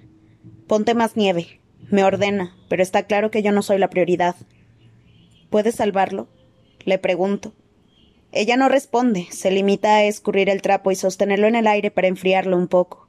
Ponte 0.65 0.95
más 0.95 1.15
nieve, 1.15 1.59
me 1.91 2.03
ordena, 2.03 2.55
pero 2.69 2.83
está 2.83 3.03
claro 3.03 3.31
que 3.31 3.41
yo 3.41 3.51
no 3.51 3.61
soy 3.61 3.77
la 3.77 3.89
prioridad. 3.89 4.35
¿Puedes 5.49 5.75
salvarlo? 5.75 6.27
Le 6.85 6.97
pregunto. 6.97 7.53
Ella 8.31 8.57
no 8.57 8.69
responde, 8.69 9.27
se 9.31 9.49
limita 9.49 9.95
a 9.95 10.03
escurrir 10.03 10.49
el 10.49 10.61
trapo 10.61 10.91
y 10.91 10.95
sostenerlo 10.95 11.47
en 11.47 11.55
el 11.55 11.67
aire 11.67 11.89
para 11.89 12.07
enfriarlo 12.07 12.57
un 12.57 12.67
poco. 12.67 13.07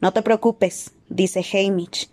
No 0.00 0.12
te 0.12 0.22
preocupes, 0.22 0.92
dice 1.08 1.44
Hamish. 1.52 2.10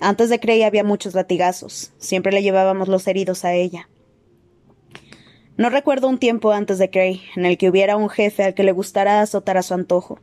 Antes 0.00 0.28
de 0.28 0.38
Cray 0.38 0.62
había 0.62 0.84
muchos 0.84 1.14
latigazos. 1.14 1.92
Siempre 1.98 2.32
le 2.32 2.42
llevábamos 2.42 2.88
los 2.88 3.06
heridos 3.06 3.44
a 3.44 3.54
ella. 3.54 3.88
No 5.56 5.70
recuerdo 5.70 6.08
un 6.08 6.18
tiempo 6.18 6.52
antes 6.52 6.78
de 6.78 6.90
Cray 6.90 7.22
en 7.36 7.46
el 7.46 7.58
que 7.58 7.68
hubiera 7.68 7.96
un 7.96 8.08
jefe 8.08 8.44
al 8.44 8.54
que 8.54 8.62
le 8.62 8.72
gustara 8.72 9.22
azotar 9.22 9.56
a 9.56 9.62
su 9.62 9.74
antojo. 9.74 10.20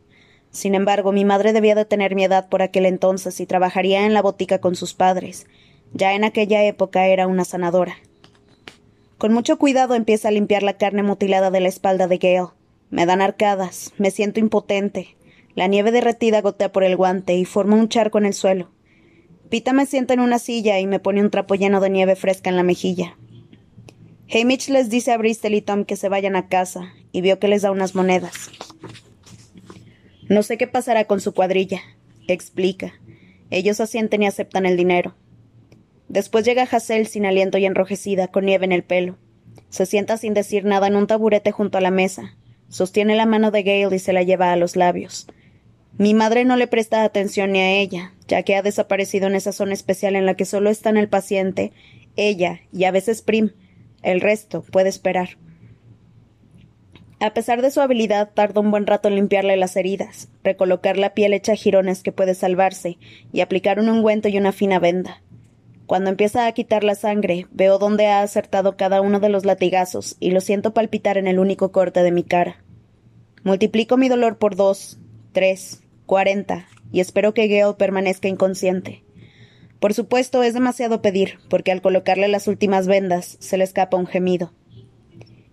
Sin 0.56 0.74
embargo, 0.74 1.12
mi 1.12 1.26
madre 1.26 1.52
debía 1.52 1.76
de 1.76 1.84
tener 1.84 2.16
mi 2.16 2.24
edad 2.24 2.48
por 2.48 2.62
aquel 2.62 2.86
entonces 2.86 3.42
y 3.42 3.46
trabajaría 3.46 4.06
en 4.06 4.14
la 4.14 4.22
botica 4.22 4.60
con 4.60 4.78
sus 4.78 4.94
padres. 4.94 5.48
Ya 5.94 6.14
en 6.14 6.24
aquella 6.24 6.64
época 6.64 7.08
era 7.08 7.28
una 7.28 7.44
sanadora. 7.44 7.98
Con 9.18 9.34
mucho 9.34 9.60
cuidado 9.60 9.96
empieza 9.96 10.30
a 10.30 10.32
limpiar 10.32 10.64
la 10.64 10.78
carne 10.78 11.04
mutilada 11.04 11.52
de 11.52 11.60
la 11.60 11.68
espalda 11.68 12.08
de 12.08 12.20
Gale. 12.20 12.54
Me 12.90 13.06
dan 13.06 13.22
arcadas, 13.22 13.92
me 13.98 14.12
siento 14.12 14.40
impotente. 14.40 15.18
La 15.56 15.68
nieve 15.68 15.92
derretida 15.92 16.40
gotea 16.40 16.72
por 16.72 16.86
el 16.86 16.96
guante 16.96 17.36
y 17.36 17.44
forma 17.44 17.76
un 17.76 17.90
charco 17.90 18.18
en 18.18 18.26
el 18.26 18.34
suelo. 18.34 18.72
Pita 19.50 19.74
me 19.74 19.86
sienta 19.86 20.14
en 20.14 20.22
una 20.22 20.40
silla 20.40 20.80
y 20.80 20.88
me 20.88 21.02
pone 21.02 21.20
un 21.20 21.32
trapo 21.32 21.56
lleno 21.56 21.82
de 21.82 21.90
nieve 21.90 22.16
fresca 22.16 22.50
en 22.50 22.56
la 22.56 22.64
mejilla. 22.64 23.18
Hamish 24.34 24.70
les 24.70 24.90
dice 24.90 25.12
a 25.12 25.18
Bristol 25.18 25.54
y 25.54 25.62
Tom 25.62 25.84
que 25.84 25.98
se 25.98 26.08
vayan 26.08 26.38
a 26.38 26.48
casa, 26.48 26.94
y 27.12 27.20
vio 27.20 27.40
que 27.40 27.50
les 27.50 27.62
da 27.62 27.72
unas 27.72 27.94
monedas. 27.94 28.50
No 30.28 30.42
sé 30.44 30.58
qué 30.58 30.68
pasará 30.68 31.06
con 31.06 31.22
su 31.22 31.34
cuadrilla, 31.34 31.82
explica. 32.28 32.94
Ellos 33.52 33.80
asienten 33.80 34.24
y 34.24 34.28
aceptan 34.28 34.66
el 34.66 34.76
dinero. 34.76 35.16
Después 36.08 36.46
llega 36.46 36.64
Hazel 36.64 37.08
sin 37.08 37.26
aliento 37.26 37.58
y 37.58 37.66
enrojecida, 37.66 38.28
con 38.28 38.46
nieve 38.46 38.66
en 38.66 38.72
el 38.72 38.84
pelo. 38.84 39.18
Se 39.70 39.86
sienta 39.86 40.18
sin 40.18 40.34
decir 40.34 40.66
nada 40.66 40.88
en 40.88 40.96
un 40.96 41.08
taburete 41.08 41.52
junto 41.52 41.78
a 41.78 41.82
la 41.82 41.92
mesa. 41.92 42.36
Sostiene 42.70 43.16
la 43.16 43.26
mano 43.26 43.52
de 43.52 43.64
Gale 43.64 43.96
y 43.96 44.00
se 44.00 44.14
la 44.14 44.24
lleva 44.24 44.52
a 44.52 44.56
los 44.56 44.76
labios. 44.76 45.28
Mi 45.98 46.14
madre 46.14 46.44
no 46.44 46.58
le 46.58 46.68
presta 46.68 47.04
atención 47.04 47.52
ni 47.52 47.60
a 47.60 47.72
ella, 47.72 48.14
ya 48.28 48.44
que 48.44 48.56
ha 48.56 48.62
desaparecido 48.62 49.28
en 49.28 49.36
esa 49.36 49.52
zona 49.52 49.74
especial 49.74 50.16
en 50.16 50.26
la 50.26 50.36
que 50.36 50.46
solo 50.46 50.70
están 50.70 50.98
el 50.98 51.08
paciente, 51.08 51.72
ella 52.16 52.62
y 52.74 52.86
a 52.86 52.92
veces 52.92 53.22
Prim. 53.22 53.52
El 54.02 54.22
resto 54.22 54.62
puede 54.64 54.90
esperar. 54.90 55.38
A 57.20 57.34
pesar 57.34 57.62
de 57.62 57.72
su 57.72 57.80
habilidad, 57.80 58.32
tarda 58.34 58.60
un 58.60 58.72
buen 58.72 58.86
rato 58.86 59.08
en 59.08 59.16
limpiarle 59.16 59.56
las 59.56 59.78
heridas, 59.78 60.28
recolocar 60.44 60.98
la 60.98 61.14
piel 61.14 61.34
hecha 61.34 61.56
jirones 61.56 62.04
que 62.04 62.12
puede 62.12 62.36
salvarse 62.36 62.98
y 63.32 63.40
aplicar 63.40 63.80
un 63.80 63.90
ungüento 63.90 64.28
y 64.28 64.38
una 64.38 64.52
fina 64.52 64.80
venda. 64.80 65.22
Cuando 65.86 66.10
empieza 66.10 66.46
a 66.46 66.52
quitar 66.52 66.84
la 66.84 66.96
sangre, 66.96 67.48
veo 67.52 67.78
dónde 67.78 68.08
ha 68.08 68.22
acertado 68.22 68.76
cada 68.76 69.02
uno 69.02 69.20
de 69.20 69.30
los 69.30 69.46
latigazos 69.46 70.18
y 70.20 70.32
lo 70.32 70.42
siento 70.42 70.74
palpitar 70.74 71.18
en 71.18 71.28
el 71.28 71.40
único 71.40 71.72
corte 71.72 72.04
de 72.04 72.12
mi 72.12 72.24
cara. 72.24 72.64
Multiplico 73.44 73.96
mi 73.96 74.10
dolor 74.10 74.38
por 74.38 74.56
dos, 74.56 75.00
tres, 75.32 75.84
cuarenta, 76.06 76.68
y 76.92 77.00
espero 77.00 77.34
que 77.34 77.48
Gale 77.48 77.76
permanezca 77.76 78.28
inconsciente. 78.28 79.04
Por 79.80 79.94
supuesto, 79.94 80.44
es 80.44 80.54
demasiado 80.54 81.02
pedir, 81.02 81.38
porque 81.50 81.72
al 81.72 81.82
colocarle 81.82 82.28
las 82.28 82.48
últimas 82.48 82.88
vendas 82.88 83.38
se 83.40 83.58
le 83.58 83.64
escapa 83.64 83.98
un 83.98 84.08
gemido. 84.08 84.52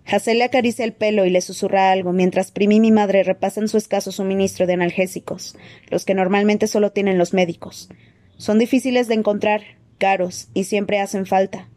Le 0.05 0.45
acaricia 0.45 0.85
el 0.85 0.93
pelo 0.93 1.25
y 1.25 1.31
le 1.31 1.41
susurra 1.41 1.91
algo, 1.91 2.13
mientras 2.13 2.51
Primi 2.51 2.77
y 2.77 2.81
mi 2.81 2.93
madre 2.93 3.23
repasan 3.23 3.69
su 3.69 3.79
escaso 3.79 4.13
suministro 4.13 4.67
de 4.67 4.75
analgésicos, 4.75 5.57
los 5.89 6.05
que 6.05 6.15
normalmente 6.15 6.67
solo 6.67 6.93
tienen 6.93 7.19
los 7.19 7.33
médicos. 7.33 7.89
Son 8.37 8.59
difíciles 8.59 9.09
de 9.09 9.15
encontrar, 9.15 9.63
caros 9.99 10.49
y 10.53 10.65
siempre 10.65 11.01
hacen 11.01 11.27
falta. 11.27 11.69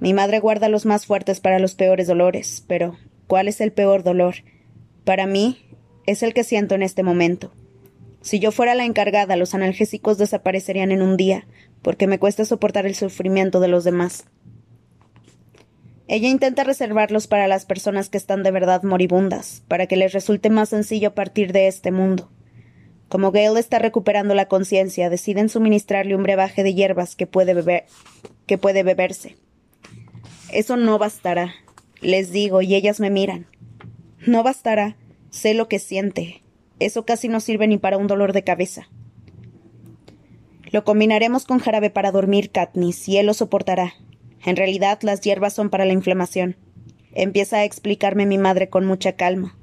Mi 0.00 0.12
madre 0.12 0.40
guarda 0.40 0.68
los 0.68 0.84
más 0.84 1.06
fuertes 1.06 1.40
para 1.40 1.60
los 1.60 1.74
peores 1.74 2.08
dolores, 2.08 2.64
pero 2.66 2.98
¿cuál 3.26 3.48
es 3.48 3.60
el 3.60 3.72
peor 3.72 4.02
dolor? 4.02 4.34
Para 5.04 5.26
mí, 5.26 5.64
es 6.06 6.22
el 6.22 6.34
que 6.34 6.44
siento 6.44 6.74
en 6.74 6.82
este 6.82 7.02
momento. 7.02 7.52
Si 8.20 8.38
yo 8.38 8.52
fuera 8.52 8.74
la 8.74 8.84
encargada, 8.84 9.36
los 9.36 9.54
analgésicos 9.54 10.18
desaparecerían 10.18 10.92
en 10.92 11.02
un 11.02 11.16
día, 11.16 11.46
porque 11.82 12.06
me 12.06 12.18
cuesta 12.18 12.44
soportar 12.44 12.86
el 12.86 12.94
sufrimiento 12.94 13.60
de 13.60 13.68
los 13.68 13.84
demás. 13.84 14.26
Ella 16.12 16.28
intenta 16.28 16.62
reservarlos 16.62 17.26
para 17.26 17.48
las 17.48 17.64
personas 17.64 18.10
que 18.10 18.18
están 18.18 18.42
de 18.42 18.50
verdad 18.50 18.82
moribundas, 18.82 19.62
para 19.66 19.86
que 19.86 19.96
les 19.96 20.12
resulte 20.12 20.50
más 20.50 20.68
sencillo 20.68 21.14
partir 21.14 21.54
de 21.54 21.68
este 21.68 21.90
mundo. 21.90 22.30
Como 23.08 23.32
Gale 23.32 23.58
está 23.58 23.78
recuperando 23.78 24.34
la 24.34 24.44
conciencia, 24.44 25.08
deciden 25.08 25.48
suministrarle 25.48 26.14
un 26.14 26.22
brebaje 26.22 26.62
de 26.64 26.74
hierbas 26.74 27.16
que 27.16 27.26
puede 27.26 27.54
beber, 27.54 27.86
que 28.44 28.58
puede 28.58 28.82
beberse. 28.82 29.36
Eso 30.52 30.76
no 30.76 30.98
bastará, 30.98 31.54
les 32.02 32.30
digo, 32.30 32.60
y 32.60 32.74
ellas 32.74 33.00
me 33.00 33.08
miran. 33.08 33.46
No 34.26 34.42
bastará. 34.42 34.98
Sé 35.30 35.54
lo 35.54 35.66
que 35.66 35.78
siente. 35.78 36.42
Eso 36.78 37.06
casi 37.06 37.28
no 37.28 37.40
sirve 37.40 37.66
ni 37.68 37.78
para 37.78 37.96
un 37.96 38.06
dolor 38.06 38.34
de 38.34 38.44
cabeza. 38.44 38.86
Lo 40.72 40.84
combinaremos 40.84 41.46
con 41.46 41.58
jarabe 41.58 41.88
para 41.88 42.12
dormir, 42.12 42.50
Katniss, 42.50 43.08
y 43.08 43.16
él 43.16 43.24
lo 43.24 43.32
soportará. 43.32 43.94
En 44.44 44.56
realidad, 44.56 44.98
las 45.02 45.20
hierbas 45.20 45.54
son 45.54 45.70
para 45.70 45.84
la 45.84 45.92
inflamación. 45.92 46.56
Empieza 47.12 47.58
a 47.58 47.64
explicarme 47.64 48.26
mi 48.26 48.38
madre 48.38 48.68
con 48.68 48.86
mucha 48.86 49.12
calma. 49.12 49.56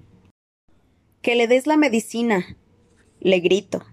Que 1.21 1.35
le 1.35 1.47
des 1.47 1.67
la 1.67 1.77
medicina, 1.77 2.57
le 3.19 3.39
grito. 3.39 3.83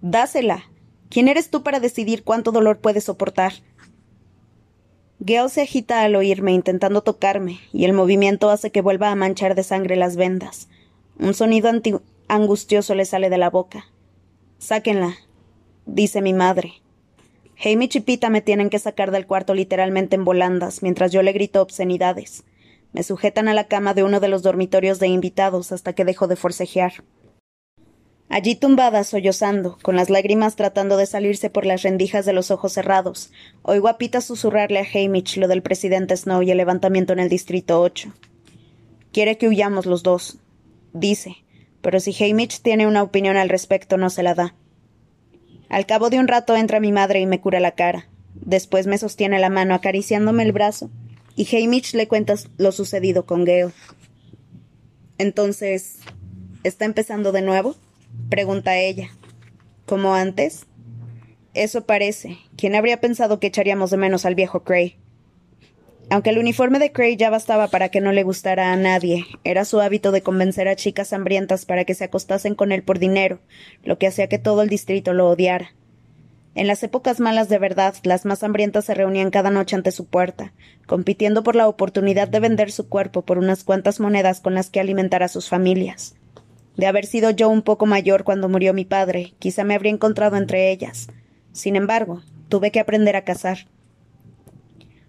Dásela. 0.00 0.64
¿Quién 1.08 1.28
eres 1.28 1.50
tú 1.50 1.62
para 1.62 1.78
decidir 1.78 2.24
cuánto 2.24 2.50
dolor 2.50 2.80
puedes 2.80 3.04
soportar? 3.04 3.52
Gale 5.20 5.48
se 5.48 5.62
agita 5.62 6.02
al 6.02 6.16
oírme 6.16 6.52
intentando 6.52 7.02
tocarme, 7.02 7.60
y 7.72 7.84
el 7.84 7.92
movimiento 7.92 8.50
hace 8.50 8.72
que 8.72 8.80
vuelva 8.80 9.10
a 9.10 9.14
manchar 9.14 9.54
de 9.54 9.62
sangre 9.62 9.96
las 9.96 10.16
vendas. 10.16 10.68
Un 11.18 11.34
sonido 11.34 11.70
angustioso 12.26 12.94
le 12.94 13.04
sale 13.04 13.30
de 13.30 13.38
la 13.38 13.48
boca. 13.48 13.86
Sáquenla, 14.58 15.14
dice 15.86 16.20
mi 16.20 16.32
madre. 16.32 16.83
Hamish 17.62 17.96
y 17.96 18.00
Pita 18.00 18.30
me 18.30 18.40
tienen 18.40 18.70
que 18.70 18.78
sacar 18.78 19.10
del 19.10 19.26
cuarto 19.26 19.54
literalmente 19.54 20.16
en 20.16 20.24
volandas, 20.24 20.82
mientras 20.82 21.12
yo 21.12 21.22
le 21.22 21.32
grito 21.32 21.62
obscenidades. 21.62 22.44
Me 22.92 23.02
sujetan 23.02 23.48
a 23.48 23.54
la 23.54 23.64
cama 23.64 23.94
de 23.94 24.04
uno 24.04 24.20
de 24.20 24.28
los 24.28 24.42
dormitorios 24.42 24.98
de 25.00 25.08
invitados 25.08 25.72
hasta 25.72 25.92
que 25.92 26.04
dejo 26.04 26.28
de 26.28 26.36
forcejear. 26.36 26.92
Allí 28.28 28.54
tumbada, 28.56 29.04
sollozando, 29.04 29.78
con 29.82 29.96
las 29.96 30.10
lágrimas 30.10 30.56
tratando 30.56 30.96
de 30.96 31.06
salirse 31.06 31.50
por 31.50 31.66
las 31.66 31.82
rendijas 31.82 32.24
de 32.24 32.32
los 32.32 32.50
ojos 32.50 32.72
cerrados, 32.72 33.30
oigo 33.62 33.88
a 33.88 33.98
Pita 33.98 34.20
susurrarle 34.20 34.80
a 34.80 34.86
Hamish 34.92 35.36
lo 35.36 35.46
del 35.46 35.62
presidente 35.62 36.16
Snow 36.16 36.42
y 36.42 36.50
el 36.50 36.56
levantamiento 36.56 37.12
en 37.12 37.20
el 37.20 37.28
Distrito 37.28 37.80
8. 37.80 38.12
Quiere 39.12 39.38
que 39.38 39.46
huyamos 39.46 39.86
los 39.86 40.02
dos, 40.02 40.38
dice, 40.92 41.36
pero 41.82 42.00
si 42.00 42.12
Hamish 42.24 42.60
tiene 42.60 42.86
una 42.86 43.02
opinión 43.02 43.36
al 43.36 43.50
respecto 43.50 43.98
no 43.98 44.10
se 44.10 44.22
la 44.22 44.34
da. 44.34 44.54
Al 45.68 45.86
cabo 45.86 46.10
de 46.10 46.18
un 46.18 46.28
rato 46.28 46.56
entra 46.56 46.80
mi 46.80 46.92
madre 46.92 47.20
y 47.20 47.26
me 47.26 47.40
cura 47.40 47.60
la 47.60 47.72
cara. 47.72 48.08
Después 48.34 48.86
me 48.86 48.98
sostiene 48.98 49.38
la 49.38 49.50
mano 49.50 49.74
acariciándome 49.74 50.42
el 50.42 50.52
brazo, 50.52 50.90
y 51.36 51.56
Hamish 51.56 51.94
le 51.94 52.08
cuenta 52.08 52.34
lo 52.58 52.72
sucedido 52.72 53.26
con 53.26 53.44
Gale. 53.44 53.72
Entonces, 55.18 55.98
¿está 56.62 56.84
empezando 56.84 57.32
de 57.32 57.42
nuevo? 57.42 57.76
pregunta 58.28 58.78
ella. 58.78 59.10
¿Como 59.86 60.14
antes? 60.14 60.66
Eso 61.54 61.86
parece. 61.86 62.38
¿Quién 62.56 62.74
habría 62.74 63.00
pensado 63.00 63.38
que 63.38 63.46
echaríamos 63.46 63.90
de 63.90 63.96
menos 63.96 64.24
al 64.24 64.34
viejo 64.34 64.64
Cray? 64.64 64.98
Aunque 66.10 66.30
el 66.30 66.38
uniforme 66.38 66.78
de 66.78 66.92
Cray 66.92 67.16
ya 67.16 67.30
bastaba 67.30 67.68
para 67.68 67.88
que 67.88 68.00
no 68.00 68.12
le 68.12 68.22
gustara 68.22 68.72
a 68.72 68.76
nadie, 68.76 69.24
era 69.42 69.64
su 69.64 69.80
hábito 69.80 70.12
de 70.12 70.22
convencer 70.22 70.68
a 70.68 70.76
chicas 70.76 71.12
hambrientas 71.12 71.64
para 71.64 71.84
que 71.84 71.94
se 71.94 72.04
acostasen 72.04 72.54
con 72.54 72.72
él 72.72 72.82
por 72.82 72.98
dinero, 72.98 73.40
lo 73.82 73.98
que 73.98 74.06
hacía 74.06 74.28
que 74.28 74.38
todo 74.38 74.62
el 74.62 74.68
distrito 74.68 75.12
lo 75.12 75.28
odiara. 75.28 75.74
En 76.54 76.68
las 76.68 76.84
épocas 76.84 77.18
malas 77.18 77.48
de 77.48 77.58
verdad, 77.58 77.94
las 78.04 78.24
más 78.24 78.44
hambrientas 78.44 78.84
se 78.84 78.94
reunían 78.94 79.30
cada 79.30 79.50
noche 79.50 79.74
ante 79.74 79.90
su 79.90 80.06
puerta, 80.06 80.52
compitiendo 80.86 81.42
por 81.42 81.56
la 81.56 81.66
oportunidad 81.66 82.28
de 82.28 82.38
vender 82.38 82.70
su 82.70 82.88
cuerpo 82.88 83.22
por 83.22 83.38
unas 83.38 83.64
cuantas 83.64 83.98
monedas 83.98 84.40
con 84.40 84.54
las 84.54 84.70
que 84.70 84.78
alimentar 84.78 85.24
a 85.24 85.28
sus 85.28 85.48
familias. 85.48 86.14
De 86.76 86.86
haber 86.86 87.06
sido 87.06 87.30
yo 87.30 87.48
un 87.48 87.62
poco 87.62 87.86
mayor 87.86 88.22
cuando 88.22 88.48
murió 88.48 88.72
mi 88.72 88.84
padre, 88.84 89.34
quizá 89.40 89.64
me 89.64 89.74
habría 89.74 89.92
encontrado 89.92 90.36
entre 90.36 90.70
ellas. 90.70 91.08
Sin 91.52 91.74
embargo, 91.74 92.22
tuve 92.48 92.70
que 92.70 92.80
aprender 92.80 93.16
a 93.16 93.24
cazar. 93.24 93.66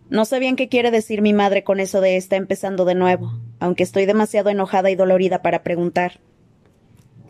No 0.09 0.25
sé 0.25 0.39
bien 0.39 0.55
qué 0.55 0.69
quiere 0.69 0.91
decir 0.91 1.21
mi 1.21 1.33
madre 1.33 1.63
con 1.63 1.79
eso 1.79 1.99
de 1.99 2.15
está 2.15 2.35
empezando 2.35 2.85
de 2.85 2.93
nuevo, 2.93 3.33
aunque 3.59 3.83
estoy 3.83 4.05
demasiado 4.05 4.49
enojada 4.49 4.91
y 4.91 4.95
dolorida 4.95 5.41
para 5.41 5.63
preguntar. 5.63 6.19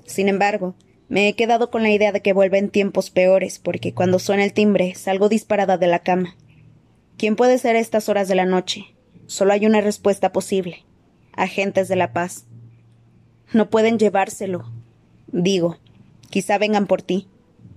Sin 0.06 0.28
embargo, 0.28 0.76
me 1.08 1.28
he 1.28 1.36
quedado 1.36 1.72
con 1.72 1.84
la 1.84 1.92
idea 1.92 2.12
de 2.12 2.22
que 2.22 2.34
vuelve 2.34 2.58
en 2.58 2.70
tiempos 2.70 3.12
peores, 3.12 3.60
porque 3.60 3.94
cuando 3.94 4.20
suena 4.20 4.44
el 4.44 4.54
timbre 4.54 4.94
salgo 4.96 5.30
disparada 5.30 5.78
de 5.78 5.88
la 5.88 6.00
cama. 6.00 6.36
¿Quién 7.18 7.36
puede 7.36 7.58
ser 7.60 7.76
a 7.76 7.80
estas 7.80 8.10
horas 8.10 8.28
de 8.28 8.36
la 8.36 8.46
noche? 8.46 8.96
Solo 9.28 9.54
hay 9.54 9.66
una 9.66 9.82
respuesta 9.82 10.34
posible. 10.34 10.84
Agentes 11.34 11.88
de 11.88 11.96
la 11.96 12.12
paz. 12.12 12.46
No 13.54 13.70
pueden 13.70 13.98
llevárselo. 13.98 14.72
Digo, 15.28 15.78
quizá 16.30 16.58
vengan 16.58 16.88
por 16.88 17.02
ti. 17.02 17.28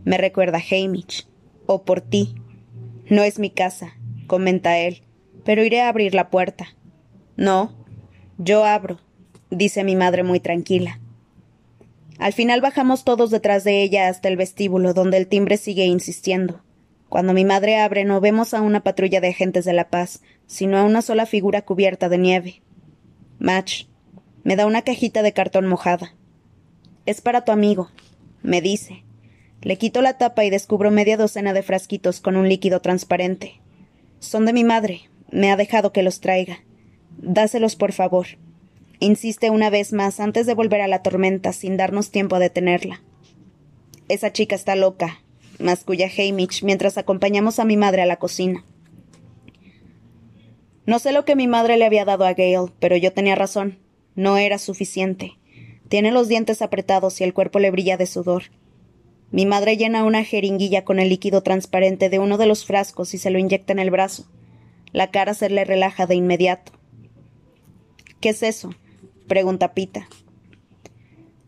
Me 0.05 0.19
recuerda 0.19 0.59
Hamish. 0.59 1.29
O 1.67 1.85
por 1.85 2.01
ti. 2.01 2.35
No 3.09 3.23
es 3.23 3.39
mi 3.39 3.51
casa, 3.51 3.98
comenta 4.29 4.79
él, 4.79 5.03
pero 5.45 5.65
iré 5.65 5.81
a 5.81 5.89
abrir 5.89 6.15
la 6.15 6.31
puerta. 6.31 6.69
No, 7.37 7.75
yo 8.39 8.65
abro, 8.65 9.01
dice 9.51 9.83
mi 9.83 9.97
madre 9.97 10.23
muy 10.23 10.39
tranquila. 10.39 11.01
Al 12.19 12.33
final 12.33 12.61
bajamos 12.61 13.05
todos 13.05 13.31
detrás 13.31 13.65
de 13.65 13.83
ella 13.83 14.07
hasta 14.09 14.29
el 14.29 14.37
vestíbulo, 14.37 14.95
donde 14.95 15.17
el 15.17 15.27
timbre 15.27 15.57
sigue 15.57 15.87
insistiendo. 15.87 16.63
Cuando 17.09 17.33
mi 17.33 17.45
madre 17.45 17.79
abre 17.79 18.05
no 18.05 18.21
vemos 18.21 18.55
a 18.55 18.61
una 18.61 18.85
patrulla 18.85 19.21
de 19.21 19.29
agentes 19.29 19.65
de 19.65 19.73
la 19.73 19.89
paz, 19.89 20.23
sino 20.47 20.79
a 20.79 20.85
una 20.85 21.01
sola 21.01 21.27
figura 21.27 21.63
cubierta 21.63 22.09
de 22.09 22.19
nieve. 22.19 22.63
Match. 23.39 23.87
Me 24.43 24.57
da 24.57 24.67
una 24.67 24.83
cajita 24.83 25.23
de 25.23 25.33
cartón 25.33 25.67
mojada. 25.67 26.15
Es 27.07 27.21
para 27.21 27.45
tu 27.45 27.53
amigo, 27.53 27.91
me 28.43 28.61
dice. 28.61 29.05
Le 29.63 29.77
quito 29.79 30.03
la 30.03 30.19
tapa 30.19 30.45
y 30.45 30.51
descubro 30.51 30.91
media 30.91 31.17
docena 31.17 31.53
de 31.53 31.63
frasquitos 31.63 32.21
con 32.21 32.37
un 32.37 32.49
líquido 32.49 32.81
transparente. 32.81 33.61
Son 34.21 34.47
de 34.47 34.53
mi 34.53 34.65
madre. 34.65 35.03
Me 35.31 35.51
ha 35.51 35.57
dejado 35.57 35.93
que 35.93 36.03
los 36.03 36.21
traiga. 36.21 36.65
Dáselos, 37.19 37.77
por 37.77 37.93
favor. 37.93 38.27
Insiste 39.01 39.51
una 39.51 39.71
vez 39.71 39.93
más 39.93 40.19
antes 40.19 40.47
de 40.47 40.55
volver 40.55 40.81
a 40.81 40.89
la 40.89 41.03
tormenta 41.03 41.53
sin 41.53 41.77
darnos 41.77 42.11
tiempo 42.11 42.37
a 42.37 42.41
detenerla. 42.41 43.01
Esa 44.09 44.33
chica 44.33 44.57
está 44.57 44.75
loca, 44.75 45.21
masculla 45.59 46.09
Hamish 46.09 46.65
mientras 46.65 46.99
acompañamos 46.99 47.59
a 47.59 47.65
mi 47.65 47.77
madre 47.77 48.03
a 48.03 48.07
la 48.07 48.17
cocina. 48.17 48.65
No 50.87 50.99
sé 50.99 51.13
lo 51.13 51.25
que 51.25 51.37
mi 51.37 51.47
madre 51.47 51.77
le 51.77 51.85
había 51.85 52.07
dado 52.07 52.25
a 52.25 52.33
Gale, 52.33 52.73
pero 52.81 52.97
yo 52.97 53.13
tenía 53.13 53.35
razón. 53.35 53.79
No 54.15 54.39
era 54.39 54.59
suficiente. 54.59 55.35
Tiene 55.89 56.11
los 56.11 56.29
dientes 56.29 56.63
apretados 56.63 57.21
y 57.21 57.25
el 57.25 57.35
cuerpo 57.35 57.59
le 57.59 57.71
brilla 57.71 57.97
de 57.97 58.07
sudor. 58.07 58.45
Mi 59.31 59.45
madre 59.45 59.77
llena 59.77 60.05
una 60.05 60.25
jeringuilla 60.25 60.85
con 60.85 60.99
el 60.99 61.11
líquido 61.11 61.43
transparente 61.43 62.09
de 62.09 62.19
uno 62.19 62.39
de 62.39 62.47
los 62.47 62.65
frascos 62.65 63.13
y 63.13 63.19
se 63.19 63.31
lo 63.31 63.39
inyecta 63.39 63.73
en 63.73 63.79
el 63.79 63.91
brazo. 63.91 64.27
La 64.93 65.11
cara 65.11 65.35
se 65.35 65.51
le 65.51 65.65
relaja 65.65 66.07
de 66.07 66.15
inmediato. 66.15 66.73
¿Qué 68.21 68.31
es 68.31 68.43
eso? 68.43 68.71
pregunta 69.27 69.75
Pita. 69.75 70.09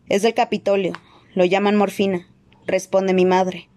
Es 0.07 0.21
del 0.21 0.33
Capitolio. 0.33 0.93
Lo 1.33 1.45
llaman 1.45 1.75
morfina, 1.75 2.27
responde 2.67 3.13
mi 3.13 3.25
madre. 3.25 3.69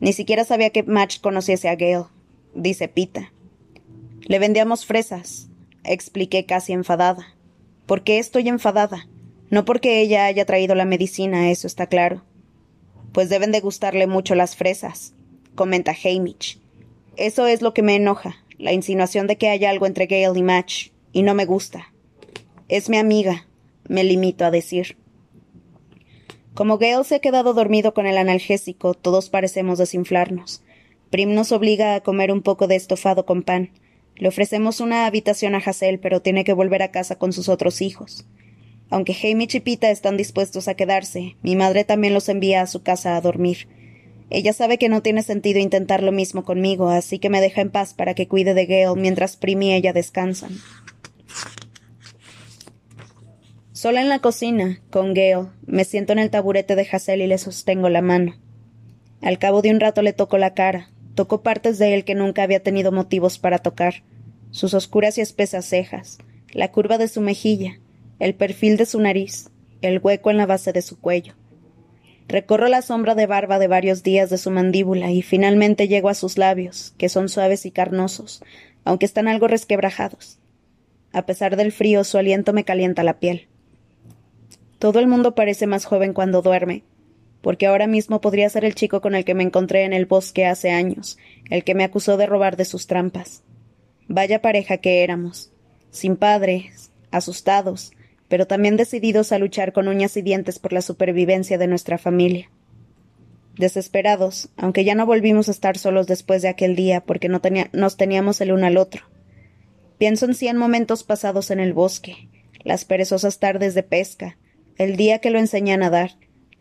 Ni 0.00 0.12
siquiera 0.12 0.44
sabía 0.44 0.70
que 0.70 0.82
Match 0.82 1.20
conociese 1.20 1.68
a 1.68 1.76
Gale, 1.76 2.06
dice 2.54 2.88
Pita. 2.88 3.32
Le 4.22 4.38
vendíamos 4.38 4.84
fresas, 4.84 5.48
expliqué 5.84 6.44
casi 6.44 6.72
enfadada. 6.72 7.34
¿Por 7.86 8.04
qué 8.04 8.18
estoy 8.18 8.48
enfadada? 8.48 9.08
No 9.50 9.64
porque 9.64 10.00
ella 10.00 10.26
haya 10.26 10.44
traído 10.44 10.74
la 10.74 10.84
medicina, 10.84 11.50
eso 11.50 11.66
está 11.66 11.86
claro. 11.86 12.22
Pues 13.12 13.28
deben 13.28 13.52
de 13.52 13.60
gustarle 13.60 14.06
mucho 14.06 14.34
las 14.34 14.56
fresas, 14.56 15.14
comenta 15.54 15.92
Hamish. 16.04 16.60
Eso 17.16 17.46
es 17.46 17.62
lo 17.62 17.74
que 17.74 17.82
me 17.82 17.96
enoja, 17.96 18.36
la 18.58 18.72
insinuación 18.72 19.26
de 19.26 19.36
que 19.36 19.48
haya 19.48 19.70
algo 19.70 19.86
entre 19.86 20.06
Gale 20.06 20.38
y 20.38 20.42
Match, 20.42 20.90
y 21.12 21.22
no 21.22 21.34
me 21.34 21.46
gusta. 21.46 21.92
Es 22.68 22.88
mi 22.88 22.96
amiga, 22.96 23.46
me 23.88 24.04
limito 24.04 24.44
a 24.44 24.50
decir. 24.50 24.96
Como 26.54 26.78
Gale 26.78 27.04
se 27.04 27.14
ha 27.14 27.20
quedado 27.20 27.54
dormido 27.54 27.94
con 27.94 28.06
el 28.06 28.18
analgésico, 28.18 28.94
todos 28.94 29.30
parecemos 29.30 29.78
desinflarnos. 29.78 30.62
Prim 31.10 31.32
nos 31.32 31.52
obliga 31.52 31.94
a 31.94 32.02
comer 32.02 32.32
un 32.32 32.42
poco 32.42 32.66
de 32.66 32.76
estofado 32.76 33.24
con 33.24 33.42
pan. 33.42 33.70
Le 34.16 34.28
ofrecemos 34.28 34.80
una 34.80 35.06
habitación 35.06 35.54
a 35.54 35.58
Hassel, 35.58 36.00
pero 36.00 36.20
tiene 36.20 36.44
que 36.44 36.52
volver 36.52 36.82
a 36.82 36.90
casa 36.90 37.16
con 37.16 37.32
sus 37.32 37.48
otros 37.48 37.80
hijos. 37.80 38.26
Aunque 38.90 39.14
Hamish 39.14 39.56
y 39.56 39.60
Pita 39.60 39.90
están 39.90 40.16
dispuestos 40.16 40.68
a 40.68 40.74
quedarse, 40.74 41.36
mi 41.42 41.56
madre 41.56 41.84
también 41.84 42.14
los 42.14 42.28
envía 42.28 42.62
a 42.62 42.66
su 42.66 42.82
casa 42.82 43.16
a 43.16 43.20
dormir. 43.20 43.68
Ella 44.30 44.52
sabe 44.52 44.78
que 44.78 44.88
no 44.88 45.02
tiene 45.02 45.22
sentido 45.22 45.58
intentar 45.58 46.02
lo 46.02 46.12
mismo 46.12 46.44
conmigo, 46.44 46.88
así 46.88 47.18
que 47.18 47.30
me 47.30 47.40
deja 47.40 47.60
en 47.60 47.70
paz 47.70 47.94
para 47.94 48.14
que 48.14 48.28
cuide 48.28 48.54
de 48.54 48.66
Gale 48.66 49.00
mientras 49.00 49.36
Prim 49.36 49.62
y 49.62 49.74
ella 49.74 49.92
descansan. 49.92 50.52
Sola 53.72 54.00
en 54.00 54.08
la 54.08 54.18
cocina, 54.18 54.82
con 54.90 55.14
Gale, 55.14 55.48
me 55.66 55.84
siento 55.84 56.12
en 56.12 56.18
el 56.18 56.30
taburete 56.30 56.74
de 56.74 56.86
Hassel 56.90 57.22
y 57.22 57.26
le 57.26 57.38
sostengo 57.38 57.88
la 57.88 58.02
mano. 58.02 58.34
Al 59.22 59.38
cabo 59.38 59.62
de 59.62 59.70
un 59.70 59.80
rato 59.80 60.02
le 60.02 60.12
toco 60.12 60.36
la 60.36 60.52
cara, 60.52 60.90
toco 61.14 61.42
partes 61.42 61.78
de 61.78 61.94
él 61.94 62.04
que 62.04 62.14
nunca 62.14 62.42
había 62.42 62.62
tenido 62.62 62.92
motivos 62.92 63.38
para 63.38 63.58
tocar, 63.58 64.02
sus 64.50 64.74
oscuras 64.74 65.16
y 65.18 65.20
espesas 65.20 65.64
cejas, 65.64 66.18
la 66.52 66.72
curva 66.72 66.98
de 66.98 67.08
su 67.08 67.20
mejilla, 67.20 67.80
el 68.18 68.34
perfil 68.34 68.76
de 68.76 68.86
su 68.86 69.00
nariz, 69.00 69.50
el 69.82 69.98
hueco 69.98 70.30
en 70.30 70.36
la 70.36 70.46
base 70.46 70.72
de 70.72 70.82
su 70.82 71.00
cuello. 71.00 71.34
Recorro 72.28 72.68
la 72.68 72.82
sombra 72.82 73.14
de 73.14 73.26
barba 73.26 73.58
de 73.58 73.68
varios 73.68 74.02
días 74.02 74.28
de 74.28 74.38
su 74.38 74.50
mandíbula 74.50 75.10
y 75.10 75.22
finalmente 75.22 75.88
llego 75.88 76.10
a 76.10 76.14
sus 76.14 76.36
labios, 76.36 76.94
que 76.98 77.08
son 77.08 77.28
suaves 77.28 77.64
y 77.64 77.70
carnosos, 77.70 78.42
aunque 78.84 79.06
están 79.06 79.28
algo 79.28 79.48
resquebrajados. 79.48 80.38
A 81.12 81.24
pesar 81.24 81.56
del 81.56 81.72
frío, 81.72 82.04
su 82.04 82.18
aliento 82.18 82.52
me 82.52 82.64
calienta 82.64 83.02
la 83.02 83.18
piel. 83.18 83.48
Todo 84.78 84.98
el 84.98 85.06
mundo 85.06 85.34
parece 85.34 85.66
más 85.66 85.86
joven 85.86 86.12
cuando 86.12 86.42
duerme, 86.42 86.84
porque 87.40 87.66
ahora 87.66 87.86
mismo 87.86 88.20
podría 88.20 88.48
ser 88.50 88.64
el 88.64 88.74
chico 88.74 89.00
con 89.00 89.14
el 89.14 89.24
que 89.24 89.34
me 89.34 89.42
encontré 89.42 89.84
en 89.84 89.92
el 89.92 90.06
bosque 90.06 90.44
hace 90.44 90.70
años, 90.70 91.18
el 91.50 91.64
que 91.64 91.74
me 91.74 91.84
acusó 91.84 92.16
de 92.16 92.26
robar 92.26 92.56
de 92.56 92.64
sus 92.64 92.86
trampas. 92.86 93.42
Vaya 94.06 94.42
pareja 94.42 94.76
que 94.78 95.02
éramos, 95.02 95.50
sin 95.90 96.16
padres, 96.16 96.92
asustados, 97.10 97.92
pero 98.28 98.46
también 98.46 98.76
decididos 98.76 99.32
a 99.32 99.38
luchar 99.38 99.72
con 99.72 99.88
uñas 99.88 100.16
y 100.16 100.22
dientes 100.22 100.58
por 100.58 100.72
la 100.72 100.82
supervivencia 100.82 101.58
de 101.58 101.66
nuestra 101.66 101.98
familia. 101.98 102.50
Desesperados, 103.56 104.50
aunque 104.56 104.84
ya 104.84 104.94
no 104.94 105.06
volvimos 105.06 105.48
a 105.48 105.52
estar 105.52 105.78
solos 105.78 106.06
después 106.06 106.42
de 106.42 106.48
aquel 106.48 106.76
día 106.76 107.00
porque 107.00 107.28
no 107.28 107.40
nos 107.72 107.96
teníamos 107.96 108.40
el 108.40 108.52
uno 108.52 108.66
al 108.66 108.76
otro. 108.76 109.02
Pienso 109.98 110.26
en 110.26 110.34
cien 110.34 110.56
momentos 110.56 111.02
pasados 111.02 111.50
en 111.50 111.58
el 111.58 111.72
bosque, 111.72 112.28
las 112.62 112.84
perezosas 112.84 113.40
tardes 113.40 113.74
de 113.74 113.82
pesca, 113.82 114.36
el 114.76 114.96
día 114.96 115.18
que 115.18 115.30
lo 115.30 115.40
enseñé 115.40 115.72
a 115.72 115.78
nadar, 115.78 116.12